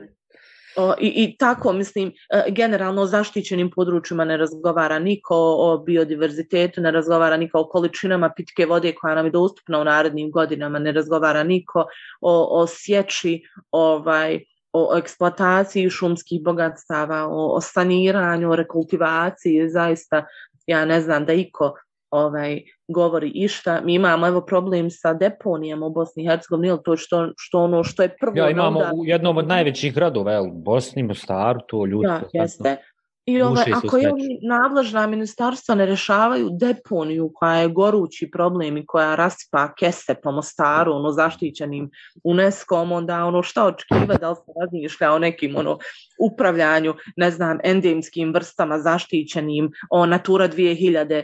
[0.99, 6.91] i, I tako, mislim, e, generalno o zaštićenim područjima ne razgovara niko o biodiverzitetu, ne
[6.91, 11.43] razgovara niko o količinama pitke vode koja nam je dostupna u narednim godinama, ne razgovara
[11.43, 11.85] niko
[12.21, 14.39] o, o sječi, ovaj,
[14.73, 20.25] o eksploataciji šumskih bogatstava, o, o saniranju, o rekultivaciji, zaista
[20.67, 21.73] ja ne znam da iko
[22.15, 23.81] ovaj govori išta.
[23.83, 28.03] Mi imamo evo problem sa deponijama u Bosni i Hercegovini, to što, što ono što
[28.03, 28.37] je prvo...
[28.37, 28.91] Ja, imamo onda...
[28.95, 32.07] u jednom od najvećih gradova, u Bosni, Mostaru, to ljudi...
[32.07, 32.77] Ja, jeste.
[33.25, 34.11] I ovaj, ako je
[34.41, 40.93] nadležna ministarstva ne rešavaju deponiju koja je gorući problem i koja rasipa kese po Mostaru,
[40.93, 41.89] ono zaštićenim
[42.23, 45.77] UNESCO-om, onda ono šta očekiva da li se razmišlja o nekim ono,
[46.19, 51.23] upravljanju, ne znam, endemskim vrstama zaštićenim, o Natura 2000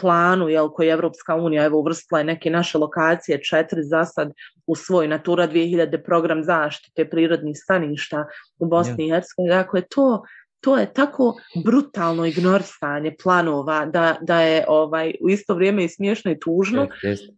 [0.00, 4.32] planu, jel, koji je Evropska unija evo uvrstila neke naše lokacije, četiri za sad
[4.66, 8.26] u svoj Natura 2000 program zaštite prirodnih staništa
[8.58, 9.54] u Bosni i Hercegovini.
[9.54, 10.22] Dakle, to
[10.60, 16.30] to je tako brutalno ignorisanje planova da, da je ovaj u isto vrijeme i smiješno
[16.30, 16.88] i tužno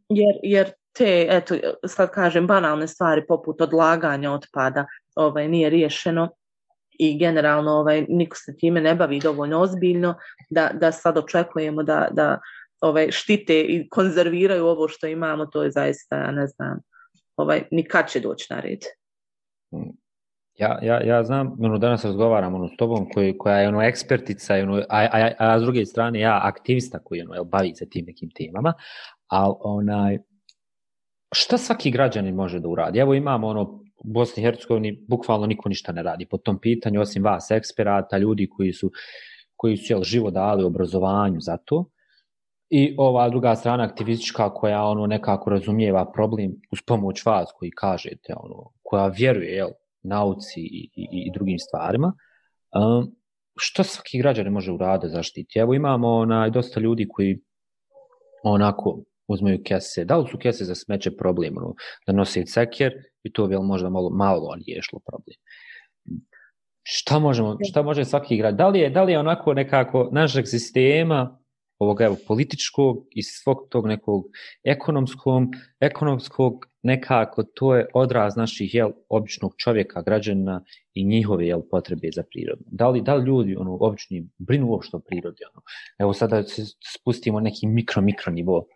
[0.09, 1.55] jer, jer te eto
[1.87, 6.31] sad kažem banalne stvari poput odlaganja otpada ovaj nije riješeno
[6.99, 10.15] i generalno ovaj niko se time ne bavi dovoljno ozbiljno
[10.51, 12.41] da, da sad očekujemo da, da
[12.81, 16.81] ovaj štite i konzerviraju ovo što imamo to je zaista ne znam
[17.37, 18.81] ovaj nikad će doći na red.
[20.59, 24.55] Ja, ja, ja znam, ono, danas razgovaram ono, s tobom koji, koja je ono, ekspertica,
[24.55, 28.05] ono, a, a, a, a s druge strane ja aktivista koji ono, bavi se tim
[28.07, 28.73] nekim temama,
[29.27, 30.19] ali onaj,
[31.35, 32.99] šta svaki građanin može da uradi?
[32.99, 33.63] Evo imamo ono,
[33.99, 38.19] u Bosni i Hercegovini bukvalno niko ništa ne radi po tom pitanju, osim vas, eksperata,
[38.19, 38.91] ljudi koji su,
[39.57, 41.91] koji su jel, živo dali obrazovanju za to.
[42.71, 48.35] I ova druga strana aktivistička koja ono nekako razumijeva problem uz pomoć vas koji kažete,
[48.37, 49.69] ono, koja vjeruje jel,
[50.03, 52.13] nauci i, i, i drugim stvarima.
[52.75, 53.15] Um,
[53.59, 55.59] što svaki građan može uraditi zaštiti?
[55.59, 57.41] Evo imamo onaj, dosta ljudi koji
[58.43, 60.05] onako uzmeju kese.
[60.05, 61.57] Da li su kese za smeće problem?
[61.57, 61.75] Ono,
[62.07, 65.37] da nose ceker i to bi možda malo, malo riješilo problem.
[66.83, 68.55] Šta, možemo, šta može svaki grad?
[68.55, 71.38] Da li je, da li je onako nekako našeg sistema
[71.79, 74.25] ovog evo, političkog i svog tog nekog
[74.65, 75.45] ekonomskog,
[75.81, 80.65] ekonomskog nekako to je odraz naših jel, običnog čovjeka, građana
[80.95, 82.65] i njihove jel, potrebe za prirodu.
[82.67, 85.43] Da li, da li ljudi ono, obični brinu uopšte o prirodi?
[85.53, 85.63] Ono?
[85.99, 86.63] Evo sada se
[86.99, 88.67] spustimo neki mikro, mikro nivo.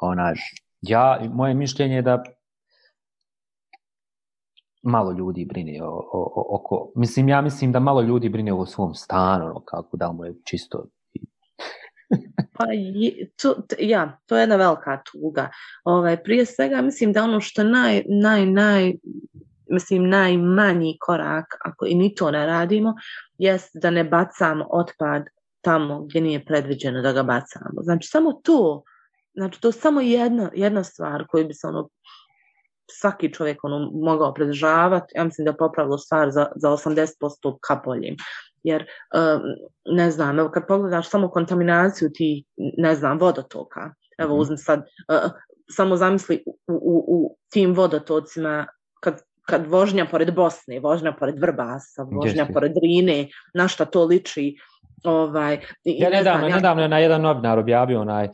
[0.00, 0.34] Ona,
[0.80, 2.22] ja, moje mišljenje je da
[4.82, 8.66] malo ljudi brine o, o, o, oko, mislim, ja mislim da malo ljudi brine o
[8.66, 10.86] svom stanu, ono, kako da mu je čisto
[12.52, 15.50] Pa je, to, ja, to je jedna velika tuga.
[15.84, 18.92] Ovaj, prije svega mislim da ono što naj, naj, naj,
[19.70, 22.94] mislim najmanji korak, ako i ni to ne radimo,
[23.38, 25.22] jest da ne bacamo otpad
[25.60, 27.82] tamo gdje nije predviđeno da ga bacamo.
[27.82, 28.82] Znači samo to,
[29.34, 31.88] znači to je samo jedna, jedna stvar koju bi se ono
[32.90, 38.16] svaki čovjek ono mogao predržavati, ja mislim da popravilo stvar za, za 80% kapoljim
[38.62, 38.86] jer
[39.84, 44.40] ne znam, evo kad pogledaš samo kontaminaciju ti, ne znam, vodotoka, evo mhm.
[44.40, 44.84] uzmi sad,
[45.70, 48.66] samo zamisli u, u, u tim vodotocima
[49.00, 52.52] kad, kad vožnja pored Bosne, vožnja pored Vrbasa, vožnja Jeste.
[52.52, 54.56] pored Rine, na šta to liči,
[55.04, 56.56] ovaj, ja nedavno, ja...
[56.56, 58.28] nedavno na jedan novinar objavio onaj,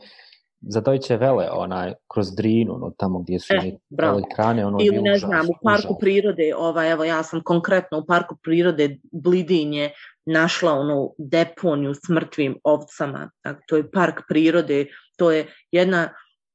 [0.61, 5.11] za Deutsche Welle, onaj, kroz Drinu, ono, tamo gdje su eh, elektrane, ono, Ili ne
[5.11, 5.99] užas, znam, u parku užas.
[5.99, 9.89] prirode, ovaj, evo, ja sam konkretno u parku prirode Blidinje
[10.25, 13.31] našla onu deponiju s mrtvim ovcama.
[13.43, 14.85] Dakle, to je park prirode,
[15.17, 16.09] to je jedna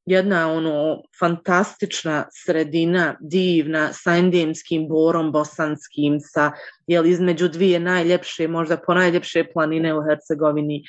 [0.06, 6.52] jedna ono fantastična sredina, divna, sa endemskim borom bosanskim, sa
[6.86, 10.82] jel, između dvije najljepše, možda po najljepše planine u Hercegovini.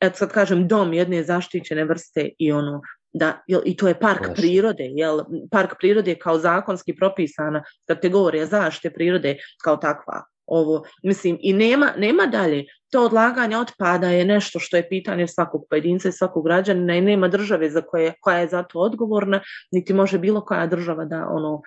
[0.00, 2.80] Eto sad kažem, dom jedne zaštićene vrste i ono,
[3.12, 4.34] da, jel, i to je park Prošli.
[4.34, 11.38] prirode, jel, park prirode je kao zakonski propisana kategorija zaštite prirode kao takva ovo, mislim,
[11.40, 12.64] i nema, nema dalje.
[12.90, 17.28] To odlaganje otpada je nešto što je pitanje svakog pojedinca i svakog građanina i nema
[17.28, 19.40] države za koje, koja je za to odgovorna,
[19.72, 21.62] niti može bilo koja država da ono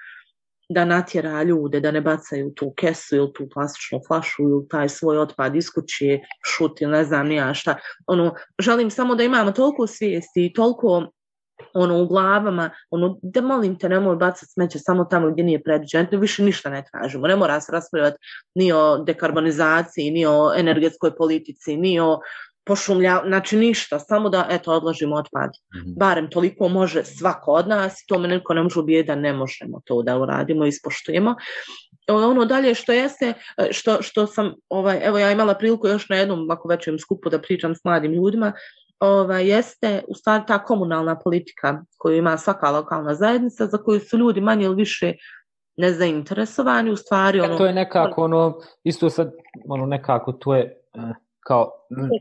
[0.70, 5.18] da natjera ljude da ne bacaju tu kesu ili tu plastičnu flašu ili taj svoj
[5.18, 7.76] otpad iz kuće, šut ili ne znam nija šta.
[8.08, 11.12] Ono, želim samo da imamo toliko svijesti i toliko
[11.74, 16.08] ono u glavama, ono da molim te nemoj bacati smeće samo tamo gdje nije predviđeno,
[16.12, 18.18] više ništa ne tražimo, ne mora se raspravljati
[18.56, 22.20] ni o dekarbonizaciji, ni o energetskoj politici, ni o
[22.65, 25.50] pošumlja, znači ništa, samo da eto odložimo otpad.
[25.50, 25.98] Mm -hmm.
[25.98, 29.82] Barem toliko može svako od nas, to me neko ne može ubijeti da ne možemo
[29.86, 31.36] to da uradimo i ispoštujemo.
[32.08, 33.34] Ono dalje što jeste,
[33.72, 37.41] što, što sam, ovaj, evo ja imala priliku još na jednom ovako većem skupu da
[37.41, 38.54] pričam s mladim ljudima,
[39.06, 44.18] ovaj, jeste u stvari ta komunalna politika koju ima svaka lokalna zajednica za koju su
[44.18, 45.13] ljudi manje ili više
[45.78, 47.39] nezainteresovani u stvari.
[47.39, 49.32] E, ono, to je nekako ono, isto sad,
[49.70, 51.04] ono nekako to je uh,
[51.48, 51.72] kao...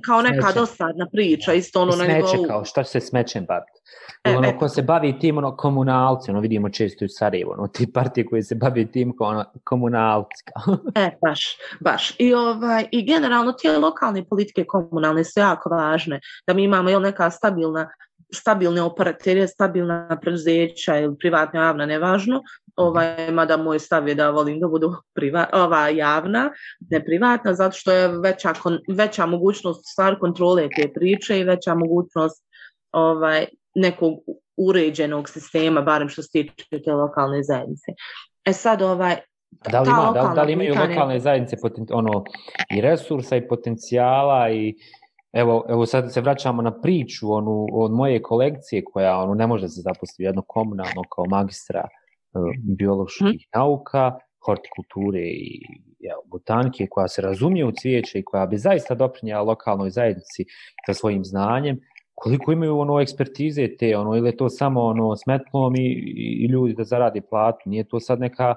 [0.07, 0.59] Kao neka smeće.
[0.59, 2.47] dosadna priča, isto ono smeće, na nivou...
[2.49, 3.81] kao šta se smećem baviti.
[4.25, 7.69] E, ono, e, ko se bavi tim, ono, komunalci, ono, vidimo često u Sarajevo, ono,
[7.69, 10.45] ti partije koji se bavi tim, kao, ono, komunalci.
[10.95, 12.15] e, baš, baš.
[12.19, 17.03] I, ovaj, I generalno, tije lokalne politike komunalne su jako važne, da mi imamo, jel,
[17.03, 17.91] neka stabilna
[18.35, 22.43] stabilne operatere, stabilna preduzeća ili privatna javna, nevažno,
[22.77, 26.51] ovaj, mada moj stav je da volim da budu priva, ova, javna,
[26.91, 31.75] ne privatna, zato što je veća, kon, veća mogućnost stvar kontrole te priče i veća
[31.75, 32.45] mogućnost
[32.93, 34.15] ovaj, nekog
[34.57, 37.93] uređenog sistema, barem što se tiče te lokalne zajednice.
[38.45, 39.17] E sad, ovaj,
[39.71, 40.95] da li, ima, da, da li imaju pitanje...
[40.95, 42.25] lokalne zajednice poten, ono,
[42.71, 44.75] i resursa i potencijala i
[45.35, 49.69] Evo, evo sad se vraćamo na priču onu, od moje kolekcije koja ono, ne može
[49.69, 51.89] se zaposliti jedno komunalno kao magistra
[52.35, 52.43] uh,
[52.79, 53.39] bioloških hmm.
[53.55, 55.61] nauka, hortikulture i
[56.13, 60.45] evo, botanike koja se razumije u cvijeće i koja bi zaista doprinjala lokalnoj zajednici
[60.87, 61.81] sa svojim znanjem,
[62.15, 66.47] koliko imaju ono ekspertize te, ono, ili je to samo ono smetlom i, i, i
[66.47, 68.55] ljudi da zaradi platu, nije to sad neka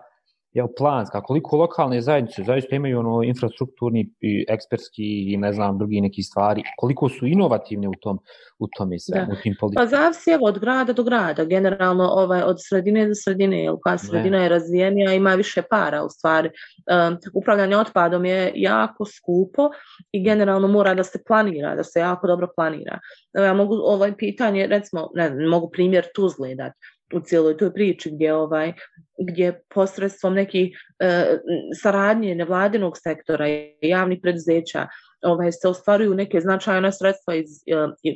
[0.57, 6.01] jel, planska, koliko lokalne zajednice zaista imaju ono infrastrukturni i ekspertski i ne znam drugi
[6.01, 8.19] neki stvari, koliko su inovativne u tom
[8.59, 9.33] u tome sve, da.
[9.33, 9.85] u tim politikama.
[9.85, 13.97] Pa zavisi evo od grada do grada, generalno ovaj, od sredine do sredine, jel, koja
[13.97, 14.43] sredina ne.
[14.43, 16.49] je razvijenija, ima više para u stvari.
[16.49, 19.69] Um, upravljanje otpadom je jako skupo
[20.11, 22.99] i generalno mora da se planira, da se jako dobro planira.
[23.33, 26.77] Ja mogu ovaj pitanje, recimo, ne mogu primjer Tuzle dati
[27.13, 28.73] u cijeloj toj priči gdje ovaj
[29.19, 31.37] gdje posredstvom neki e,
[31.81, 34.87] saradnje nevladinog sektora i javnih preduzeća
[35.21, 38.13] ovaj se ostvaruju neke značajne sredstva iz e,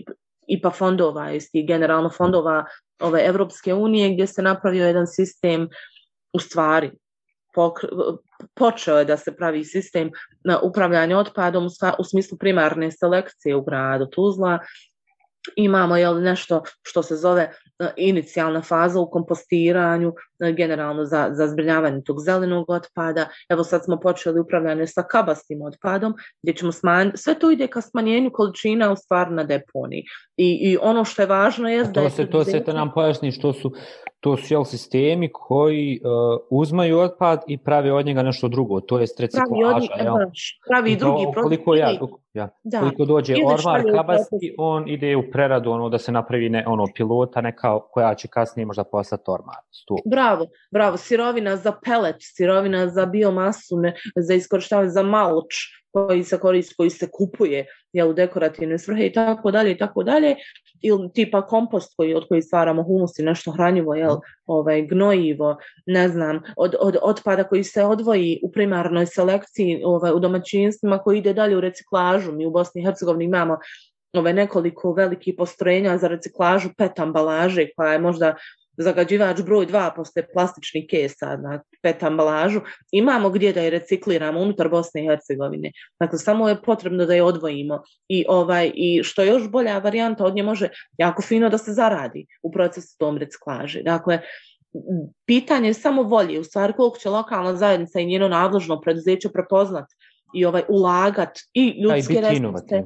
[0.48, 2.66] IPA fondova iz tih generalno fondova
[3.00, 5.70] ove Evropske unije gdje se napravio jedan sistem
[6.34, 6.92] u stvari
[8.54, 10.12] počeo je da se pravi sistem
[10.44, 11.70] na upravljanje otpadom u,
[12.00, 14.60] u smislu primarne selekcije u gradu Tuzla.
[15.56, 17.52] Imamo jel, nešto što se zove
[17.98, 23.26] inicijalna faza u kompostiranju, e, generalno za, za zbrinjavanje tog zelenog otpada.
[23.50, 26.14] Evo sad smo počeli upravljanje sa kabastim otpadom,
[26.44, 30.04] gdje ćemo smanjiti, sve to ide ka smanjenju količina u stvar na deponiji.
[30.38, 32.04] I, I ono što je važno je da...
[32.04, 33.72] To se, to se te nam pojasni što su,
[34.20, 39.00] to su jel, sistemi koji uh, uzmaju otpad i prave od njega nešto drugo, to
[39.00, 39.88] je reciklaža.
[39.96, 40.32] Pravi, od,
[40.68, 41.92] pravi drugi koliko ja,
[42.34, 42.80] ja, da.
[42.80, 47.42] koliko dođe ormar kabasti, on ide u preradu ono da se napravi ne, ono pilota
[47.42, 49.56] neka koja će kasnije možda postati ormar.
[49.72, 50.00] Stup.
[50.06, 55.54] Bravo, bravo, sirovina za pelet, sirovina za biomasu, ne, za iskorištavanje za malč
[55.92, 60.04] koji se koristi, koji se kupuje jel, u dekorativne svrhe i tako dalje i tako
[60.04, 60.36] dalje
[60.82, 64.16] ili tipa kompost koji, od koji stvaramo humus i nešto hranjivo, jel,
[64.46, 70.20] ovaj, gnojivo, ne znam, od, od otpada koji se odvoji u primarnoj selekciji ovaj, u
[70.20, 72.32] domaćinstvima koji ide dalje u reciklažu.
[72.32, 73.58] Mi u Bosni i Hercegovini imamo
[74.14, 78.36] ove nekoliko velikih postrojenja za reciklažu pet ambalaže koja je možda
[78.78, 84.70] zagađivač broj dva posle plastičnih kesa na pet ambalažu, imamo gdje da je recikliramo unutar
[84.70, 85.72] Bosne i Hercegovine.
[86.00, 87.82] Dakle, samo je potrebno da je odvojimo.
[88.08, 91.74] I, ovaj, I što je još bolja varijanta, od nje može jako fino da se
[91.74, 93.84] zaradi u procesu tom reciklaže.
[93.84, 94.20] Dakle,
[95.26, 99.86] pitanje je samo volje, u stvari koliko će lokalna zajednica i njeno nadložno preduzeće prepoznat
[100.34, 102.84] i ovaj ulagat i ljudske resurse.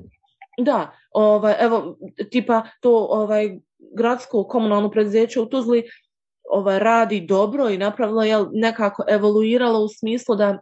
[0.58, 1.97] Da, ovaj, evo,
[2.32, 3.58] tipa to ovaj,
[3.97, 5.84] gradsko komunalno preduzeće u Tuzli
[6.49, 10.60] ovaj, radi dobro i napravilo je nekako evoluiralo u smislu da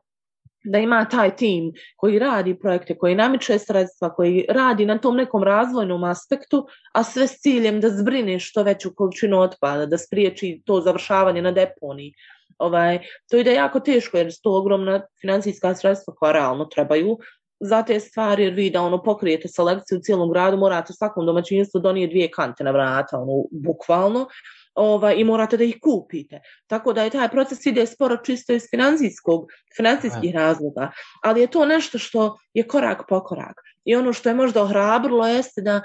[0.63, 5.43] da ima taj tim koji radi projekte, koji namiče sredstva, koji radi na tom nekom
[5.43, 10.81] razvojnom aspektu, a sve s ciljem da zbrine što veću količinu otpada, da spriječi to
[10.81, 12.13] završavanje na deponiji.
[12.57, 12.99] Ovaj,
[13.31, 17.17] to ide jako teško jer su to ogromna financijska sredstva koja realno trebaju
[17.63, 21.81] za te stvari, jer vi da ono pokrijete selekciju u cijelom gradu, morate svakom domaćinstvu
[21.81, 24.27] donije dvije kante na vrata, ono, bukvalno,
[24.75, 26.41] ovaj, i morate da ih kupite.
[26.67, 29.45] Tako da je taj proces ide sporo čisto iz financijskog,
[29.77, 30.91] financijskih razloga,
[31.23, 33.61] ali je to nešto što je korak po korak.
[33.85, 35.81] I ono što je možda ohrabrilo jeste da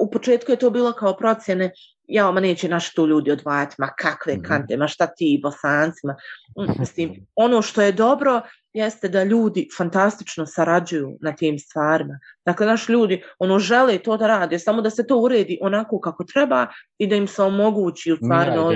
[0.00, 1.70] u početku je to bilo kao procjene
[2.06, 4.42] ja, ma neće naši tu ljudi odvajati, ma kakve mhm.
[4.44, 6.16] kante, ma šta ti bosancima.
[6.58, 8.40] Mm, mislim, ono što je dobro
[8.72, 12.18] jeste da ljudi fantastično sarađuju na tim stvarima.
[12.46, 16.24] Dakle, naši ljudi ono žele to da rade, samo da se to uredi onako kako
[16.24, 16.66] treba
[16.98, 18.70] i da im se omogući u stvari ja, da,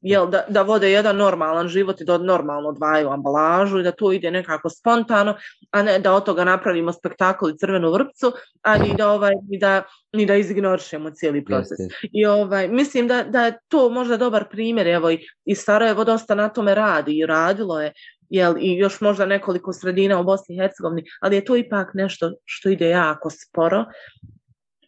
[0.00, 4.12] jel, da, da vode jedan normalan život i da normalno dvaju ambalažu i da to
[4.12, 5.34] ide nekako spontano,
[5.70, 8.32] a ne da od toga napravimo spektakl i crvenu vrpcu,
[8.62, 9.82] a ni da, ovaj, ni da,
[10.12, 11.78] ni da izignorišemo cijeli proces.
[11.78, 12.08] Jeste.
[12.12, 16.34] I ovaj, mislim da, da je to možda dobar primjer, evo i, i Sarajevo dosta
[16.34, 17.92] na tome radi i radilo je,
[18.30, 22.32] jel, i još možda nekoliko sredina u Bosni i Hercegovini, ali je to ipak nešto
[22.44, 23.84] što ide jako sporo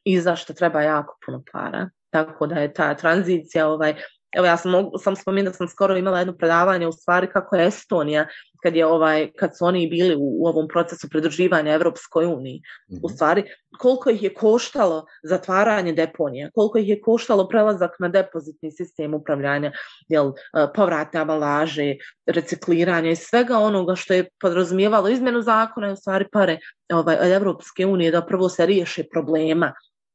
[0.04, 1.88] i zašto treba jako puno para.
[2.10, 3.94] Tako da je ta tranzicija ovaj,
[4.36, 7.56] Evo ja sam, mogu, sam spominjala da sam skoro imala jedno predavanje u stvari kako
[7.56, 8.26] je Estonija
[8.62, 12.58] kad je ovaj kad su oni bili u, u ovom procesu pridruživanja Evropskoj uniji.
[12.58, 13.00] Mm -hmm.
[13.02, 13.14] U mhm.
[13.14, 13.44] stvari
[13.78, 19.72] koliko ih je koštalo zatvaranje deponija, koliko ih je koštalo prelazak na depozitni sistem upravljanja,
[20.08, 21.94] jel eh, povratne ambalaže,
[22.26, 26.58] recikliranje i svega onoga što je podrazumijevalo izmenu zakona i u stvari pare
[26.92, 29.72] ovaj Evropske unije da prvo se riješe problema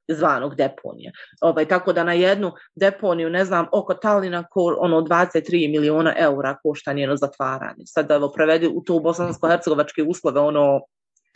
[0.07, 1.11] zvanog deponija.
[1.41, 6.57] Ovaj, tako da na jednu deponiju, ne znam, oko Talina, ko, ono 23 miliona eura
[6.63, 7.85] košta njeno zatvaranje.
[7.85, 10.81] Sad evo prevedi u to bosansko-hercegovačke uslove, ono,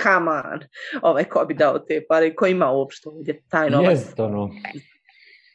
[0.04, 0.60] come on,
[1.02, 3.92] ovaj, ko bi dao te pare, ko ima uopšte ovdje taj novac.
[3.92, 4.50] Jest, ono.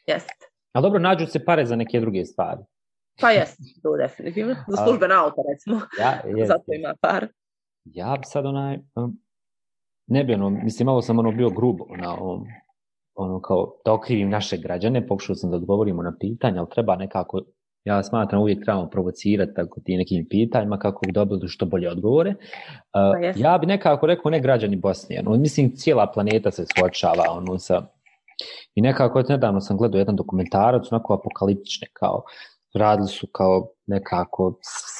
[0.07, 0.47] Jest.
[0.73, 2.61] A dobro, nađu se pare za neke druge stvari.
[3.21, 4.55] Pa jest, to definitivno.
[4.67, 5.81] Za službene auto, recimo.
[5.99, 7.27] Ja, jest, Zato ima par.
[7.85, 9.17] Ja bi sad onaj, um,
[10.07, 12.45] ne bi ono, mislim, malo sam ono bio grubo na ovom
[13.17, 17.41] ono kao da okrivim naše građane, pokušao sam da odgovorimo na pitanja, ali treba nekako,
[17.83, 22.29] ja smatram uvijek trebamo provocirati tako ti nekim pitanjima kako bi dobili što bolje odgovore.
[22.29, 27.59] Uh, ja bi nekako rekao ne građani Bosnije, ono, mislim cijela planeta se suočava ono
[27.59, 27.81] sa
[28.75, 32.23] i nekako nedavno sam gledao jedan dokumentarac onako apokaliptične kao
[32.73, 34.59] radili su kao nekako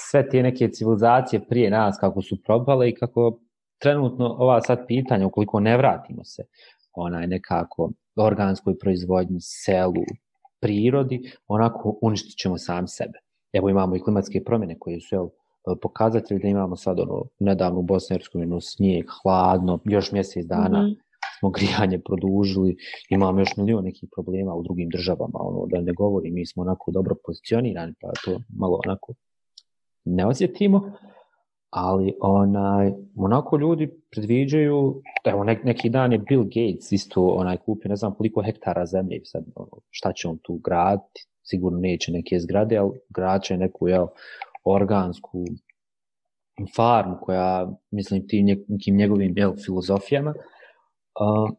[0.10, 3.40] sve te neke civilizacije prije nas kako su propale i kako
[3.82, 6.44] trenutno ova sad pitanja ukoliko ne vratimo se
[6.94, 7.92] onaj nekako
[8.24, 10.04] organskoj proizvodnji, selu,
[10.60, 13.20] prirodi, onako uništit ćemo sami sebe.
[13.54, 15.28] Evo imamo i klimatske promjene koje su jel,
[15.82, 20.86] pokazatelji da imamo sad ono, nedavno u Bosnerskom jednu snijeg, hladno, još mjesec dana mm
[20.86, 20.96] -hmm.
[21.40, 22.78] smo grijanje produžili,
[23.10, 26.92] imamo još milion nekih problema u drugim državama, ono, da ne govorim, mi smo onako
[26.92, 29.14] dobro pozicionirani, pa to malo onako
[30.06, 30.92] ne osjetimo
[31.70, 37.90] ali onaj, onako ljudi predviđaju, evo nek, neki dan je Bill Gates isto onaj kupio,
[37.90, 42.40] ne znam koliko hektara zemlje, sad ono, šta će on tu graditi, sigurno neće neke
[42.40, 44.08] zgrade, ali grad će neku jel,
[44.64, 45.46] organsku
[46.76, 50.30] farmu koja, mislim, tim nekim njegovim jel, filozofijama.
[50.30, 51.50] Uh,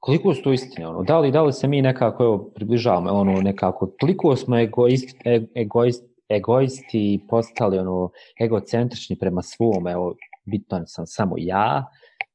[0.00, 0.88] koliko su to istine?
[0.88, 1.02] Ono?
[1.02, 5.46] Da, li, da li se mi nekako evo, približavamo, ono, nekako, toliko smo egoist, e,
[5.54, 8.10] egoist, egoisti postali ono,
[8.40, 10.14] egocentrični prema svom, evo,
[10.44, 11.86] bitno sam samo ja,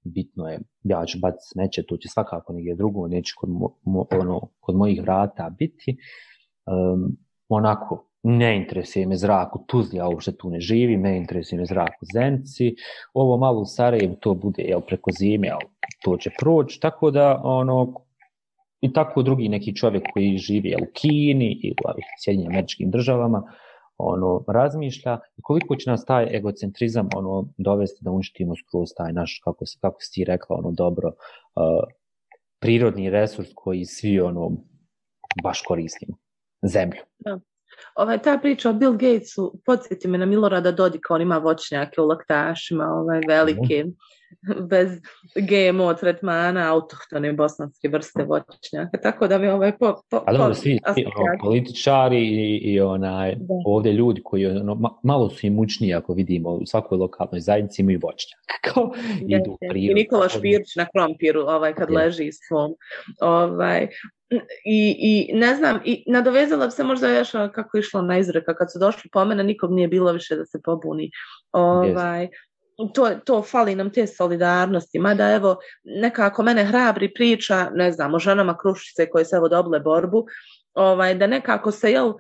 [0.04, 4.06] bitno je, ja ću baciti smeće, tu će svakako negdje drugo, neće kod, mo, mo,
[4.12, 5.98] ono, kod mojih vrata biti.
[6.66, 7.18] Um,
[7.50, 11.66] onako, ne interesuje me zrak u Tuzli, a uopšte tu ne živi, ne interesuje me
[11.66, 12.76] zrak u Zenci,
[13.14, 15.66] ovo malo u Sarajevu to bude jel, preko zime, ali
[16.04, 17.94] to će proći, tako da ono,
[18.82, 23.44] i tako drugi neki čovjek koji živi jel, u Kini ili u Sjedinjim američkim državama,
[23.98, 29.42] ono, razmišlja i koliko će nas taj egocentrizam ono, dovesti da uništimo skroz taj naš,
[29.44, 31.84] kako, se, kako si ti rekla, ono, dobro, uh,
[32.60, 34.52] prirodni resurs koji svi ono,
[35.44, 36.18] baš koristimo,
[36.64, 37.02] zemlju.
[37.20, 37.40] Da.
[37.96, 42.06] Ovaj, ta priča o Bill Gatesu, podsjeti me na Milorada Dodika, on ima voćnjake u
[42.06, 43.96] laktašima, ovaj, velike, mm
[44.72, 44.90] bez
[45.36, 50.80] GMO tretmana, autohtone bosanske vrste voćnjaka, tako da mi ovaj po, po, Ali po, svi,
[50.94, 53.54] svi ono, političari i, i onaj, da.
[53.66, 58.40] ovdje ljudi koji ono, malo su imućniji ako vidimo u svakoj lokalnoj zajednici imaju voćnjak.
[58.74, 58.92] Kao,
[59.28, 61.98] idu I Nikola Špirić na krompiru ovaj, kad je.
[61.98, 62.76] leži svom.
[63.22, 63.88] Ovaj,
[64.66, 68.80] I, i ne znam, i nadovezala se možda još kako išlo na izreka, kad su
[68.80, 71.10] došli po mene, nikom nije bilo više da se pobuni.
[71.52, 72.30] Ovaj,
[72.94, 78.20] to, to fali nam te solidarnosti, mada evo nekako mene hrabri priča, ne znam, o
[78.20, 80.26] ženama Krušice koje se evo doble borbu,
[80.74, 82.14] ovaj, da nekako se, jel,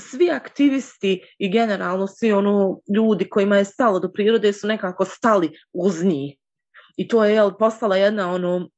[0.00, 5.50] svi aktivisti i generalno svi ono ljudi kojima je stalo do prirode su nekako stali
[5.72, 6.36] uz njih.
[6.96, 8.68] I to je, jel, postala jedna ono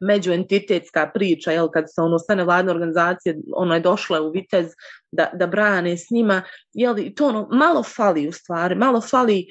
[0.00, 4.66] međuentitetska priča, jel, kad se ono sve nevladne organizacije ono je došle u Vitez
[5.12, 9.46] da, da brane s njima, jel, i to ono malo fali u stvari, malo fali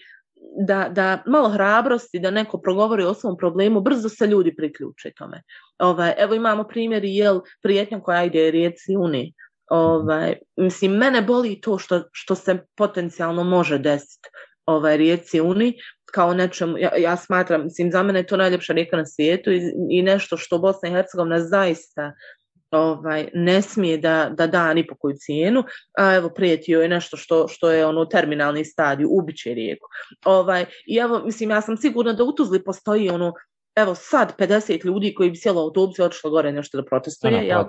[0.68, 5.42] da, da malo hrabrosti da neko progovori o svom problemu, brzo se ljudi priključe tome.
[5.80, 9.34] Ovaj, evo imamo primjer i jel prijetnja koja ide rijeci Uni.
[9.70, 14.30] Ovaj, mislim, mene boli to što, što se potencijalno može desiti
[14.66, 15.74] ovaj, rijeci Uni,
[16.14, 19.62] kao nečemu, ja, ja smatram, mislim, za mene je to najljepša rijeka na svijetu i,
[19.90, 22.14] i nešto što Bosna i Hercegovina zaista
[22.72, 25.64] ovaj ne smije da da da ni po koju cijenu
[25.98, 29.88] a evo prijetio je nešto što što je ono terminalni stadij ubiće rijeku.
[30.26, 33.34] Ovaj i evo mislim ja sam sigurna da u Tuzli postoji ono
[33.76, 37.68] evo sad 50 ljudi koji bi sjelo autobus i otišlo gore nešto da protestuje ja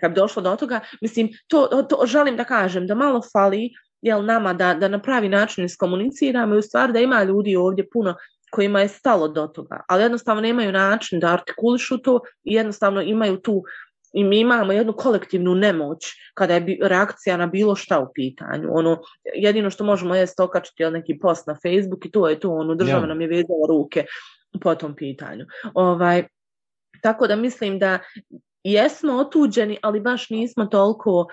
[0.00, 3.70] kad bi došlo do toga mislim to, to želim da kažem da malo fali
[4.02, 7.88] jel nama da da na pravi način iskomuniciramo i u stvari da ima ljudi ovdje
[7.92, 8.14] puno
[8.50, 13.36] kojima je stalo do toga, ali jednostavno nemaju način da artikulišu to i jednostavno imaju
[13.36, 13.62] tu
[14.12, 15.98] i mi imamo jednu kolektivnu nemoć
[16.34, 18.68] kada je reakcija na bilo šta u pitanju.
[18.70, 19.00] Ono,
[19.34, 23.00] jedino što možemo je okačiti neki post na Facebook i to je to, ono, država
[23.00, 23.06] ja.
[23.06, 24.04] nam je vezala ruke
[24.60, 25.46] po tom pitanju.
[25.74, 26.24] Ovaj,
[27.02, 27.98] tako da mislim da
[28.64, 31.26] jesmo otuđeni, ali baš nismo toliko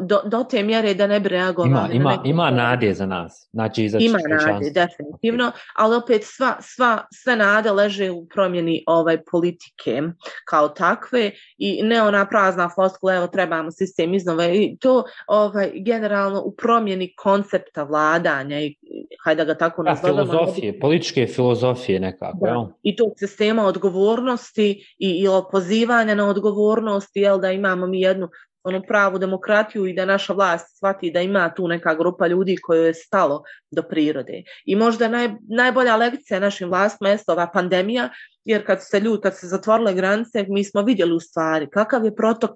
[0.00, 1.96] do, do te mjere da ne bi reagovali.
[1.96, 3.48] Ima, ima, ima nade za nas.
[3.52, 9.18] Znači, za ima nade, definitivno, ali opet sva, sva, sve nade leže u promjeni ovaj
[9.30, 10.02] politike
[10.48, 16.42] kao takve i ne ona prazna floskula, evo trebamo sistem iznove i to ovaj, generalno
[16.42, 18.76] u promjeni koncepta vladanja i
[19.24, 20.24] hajde ga tako nazovemo.
[20.24, 20.78] Filozofije, ne...
[20.78, 22.38] političke filozofije nekako.
[22.40, 22.48] Da.
[22.48, 22.64] Jel?
[22.82, 28.28] I to sistema odgovornosti i, i pozivanja na odgovornosti, jel da imamo mi jednu
[28.64, 32.82] ono pravu demokratiju i da naša vlast shvati da ima tu neka grupa ljudi koju
[32.82, 34.42] je stalo do prirode.
[34.64, 38.08] I možda naj, najbolja lekcija našim vlastima je ova pandemija,
[38.44, 42.16] jer kad se ljudi, kad se zatvorile granice, mi smo vidjeli u stvari kakav je
[42.16, 42.52] protok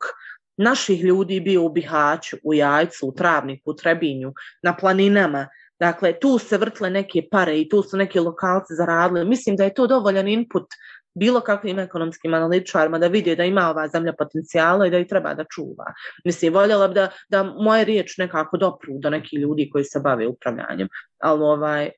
[0.57, 4.33] naših ljudi bio u Bihaću, u Jajcu, u Travniku, u Trebinju,
[4.63, 5.49] na planinama.
[5.81, 9.25] Dakle, tu se vrtle neke pare i tu su neki lokalci zaradili.
[9.25, 10.67] Mislim da je to dovoljan input
[11.15, 15.35] bilo kakvim ekonomskim analitičarima da vidi da ima ova zemlja potencijala i da ih treba
[15.35, 15.85] da čuva.
[16.25, 20.27] Mislim, voljela bi da, da moje riječ nekako dopru do nekih ljudi koji se bave
[20.27, 20.89] upravljanjem,
[21.19, 21.91] ali ovaj,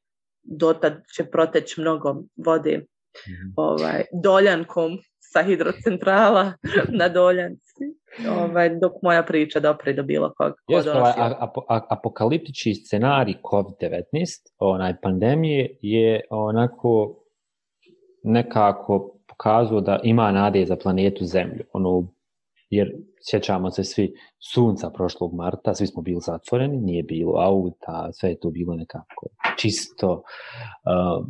[0.42, 3.52] dotad će proteći mnogo vode mm.
[3.56, 6.52] ovaj, doljankom sa hidrocentrala
[7.00, 7.84] na doljanci.
[8.30, 10.52] Ovaj, dok moja priča dopre do bilo kog.
[10.68, 14.04] Jeste, ovaj, ap apokaliptični scenarij COVID-19,
[14.58, 17.23] onaj pandemije, je onako
[18.24, 21.64] nekako pokazao da ima nade za planetu Zemlju.
[21.72, 22.08] Ono,
[22.70, 22.92] jer
[23.30, 24.14] sjećamo se svi
[24.52, 29.26] sunca prošlog marta, svi smo bili zatvoreni, nije bilo auta, sve je to bilo nekako
[29.58, 30.22] čisto.
[30.84, 31.26] Uh,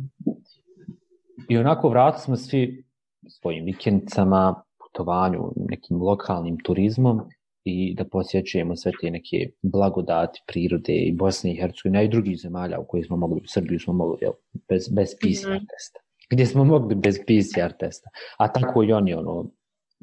[1.49, 2.85] I onako vratili smo svi
[3.27, 7.21] svojim vikendicama, putovanju, nekim lokalnim turizmom
[7.63, 12.79] i da posjećujemo sve te neke blagodati prirode i Bosne i Hercegovine i drugih zemalja
[12.79, 14.33] u kojih smo mogli, u Srbiju smo mogli jel,
[14.69, 15.67] bez, bez PCR mm.
[15.69, 16.04] testa.
[16.29, 18.09] Gdje smo mogli bez PCR testa.
[18.37, 19.45] A tako i oni ono...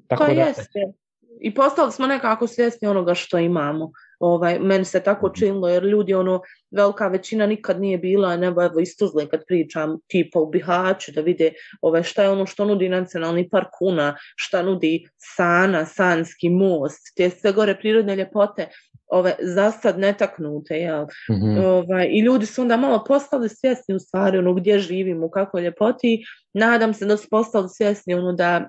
[0.07, 0.93] Tako pa da, jeste.
[1.41, 3.93] I postali smo nekako svjesni onoga što imamo.
[4.21, 5.35] Ovaj, meni se tako mhm.
[5.35, 10.41] činilo, jer ljudi, ono, velika većina nikad nije bila, nebo evo istuzle kad pričam tipa
[10.41, 15.05] u Bihaću, da vide ovaj, šta je ono što nudi nacionalni park Una, šta nudi
[15.37, 18.69] Sana, Sanski most, te sve gore prirodne ljepote,
[19.13, 21.03] ove, zastad netaknute, jel?
[21.03, 21.67] Mm -hmm.
[21.67, 25.63] ovaj, I ljudi su onda malo postali svjesni u stvari, ono, gdje živimo, u kakvoj
[25.63, 28.69] ljepoti, nadam se da su postali svjesni, ono, da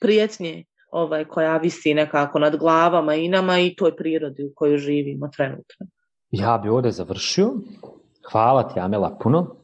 [0.00, 5.28] prijetnje ovaj, koja visi nekako nad glavama i nama i toj prirodi u kojoj živimo
[5.28, 5.86] trenutno.
[6.30, 7.50] Ja bi ovdje završio.
[8.32, 9.56] Hvala ti, Amela, puno.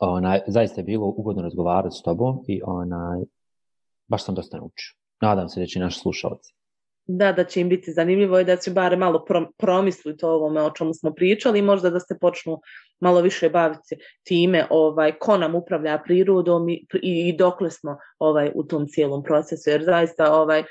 [0.00, 3.20] Onaj, zaista je bilo ugodno razgovarati s tobom i onaj,
[4.08, 4.94] baš sam dosta naučio.
[5.20, 6.54] Nadam se da će naši slušalci.
[7.06, 9.24] Da, da će im biti zanimljivo i da će bare malo
[9.58, 12.60] promisliti o ovome o čemu smo pričali i možda da se počnu
[13.00, 18.64] malo više baviti time ovaj, ko nam upravlja prirodom i, i dokle smo ovaj, u
[18.64, 19.70] tom cijelom procesu.
[19.70, 20.64] Jer zaista ovaj,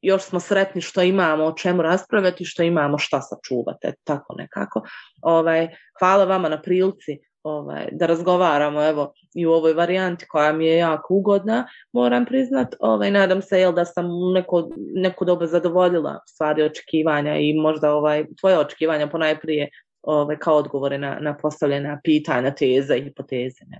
[0.00, 4.82] još smo sretni što imamo o čemu raspravljati, što imamo šta sačuvati, tako nekako.
[5.22, 5.68] Ovaj,
[5.98, 10.76] hvala vama na prilici ovaj, da razgovaramo evo, i u ovoj varijanti koja mi je
[10.76, 12.74] jako ugodna, moram priznat.
[12.80, 18.24] Ovaj, nadam se jel, da sam neko, neko doba zadovoljila stvari očekivanja i možda ovaj,
[18.40, 19.68] tvoje očekivanja ponajprije
[20.02, 23.64] ovaj, kao odgovore na, na postavljena pitanja, teze i hipoteze.
[23.66, 23.78] Ne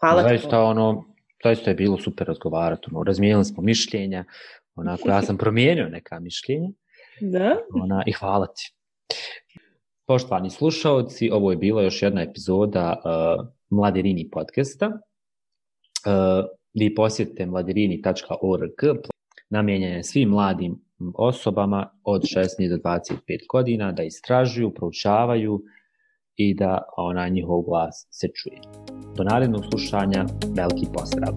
[0.00, 0.56] Hvala zaista, ti.
[0.56, 1.04] Ono,
[1.44, 2.88] zaista je bilo super razgovarati.
[2.92, 4.24] Ono, razmijenili smo mišljenja.
[4.74, 6.68] Onako, ja sam promijenio neka mišljenja.
[7.20, 7.56] Da?
[7.82, 8.74] Ona, I hvala ti.
[10.06, 14.86] Poštovani slušalci, ovo je bila još jedna epizoda e, uh, Mladirini podcasta.
[14.86, 14.92] Uh,
[16.74, 18.98] vi posjetite mladirini.org,
[19.50, 20.84] namijenjen je svim mladim
[21.14, 23.16] osobama od 16 do 25
[23.52, 25.62] godina da istražuju, proučavaju
[26.36, 28.60] i da ona njihov glas se čuje.
[29.16, 30.26] Do narednog slušanja,
[30.56, 31.34] veliki pozdrav!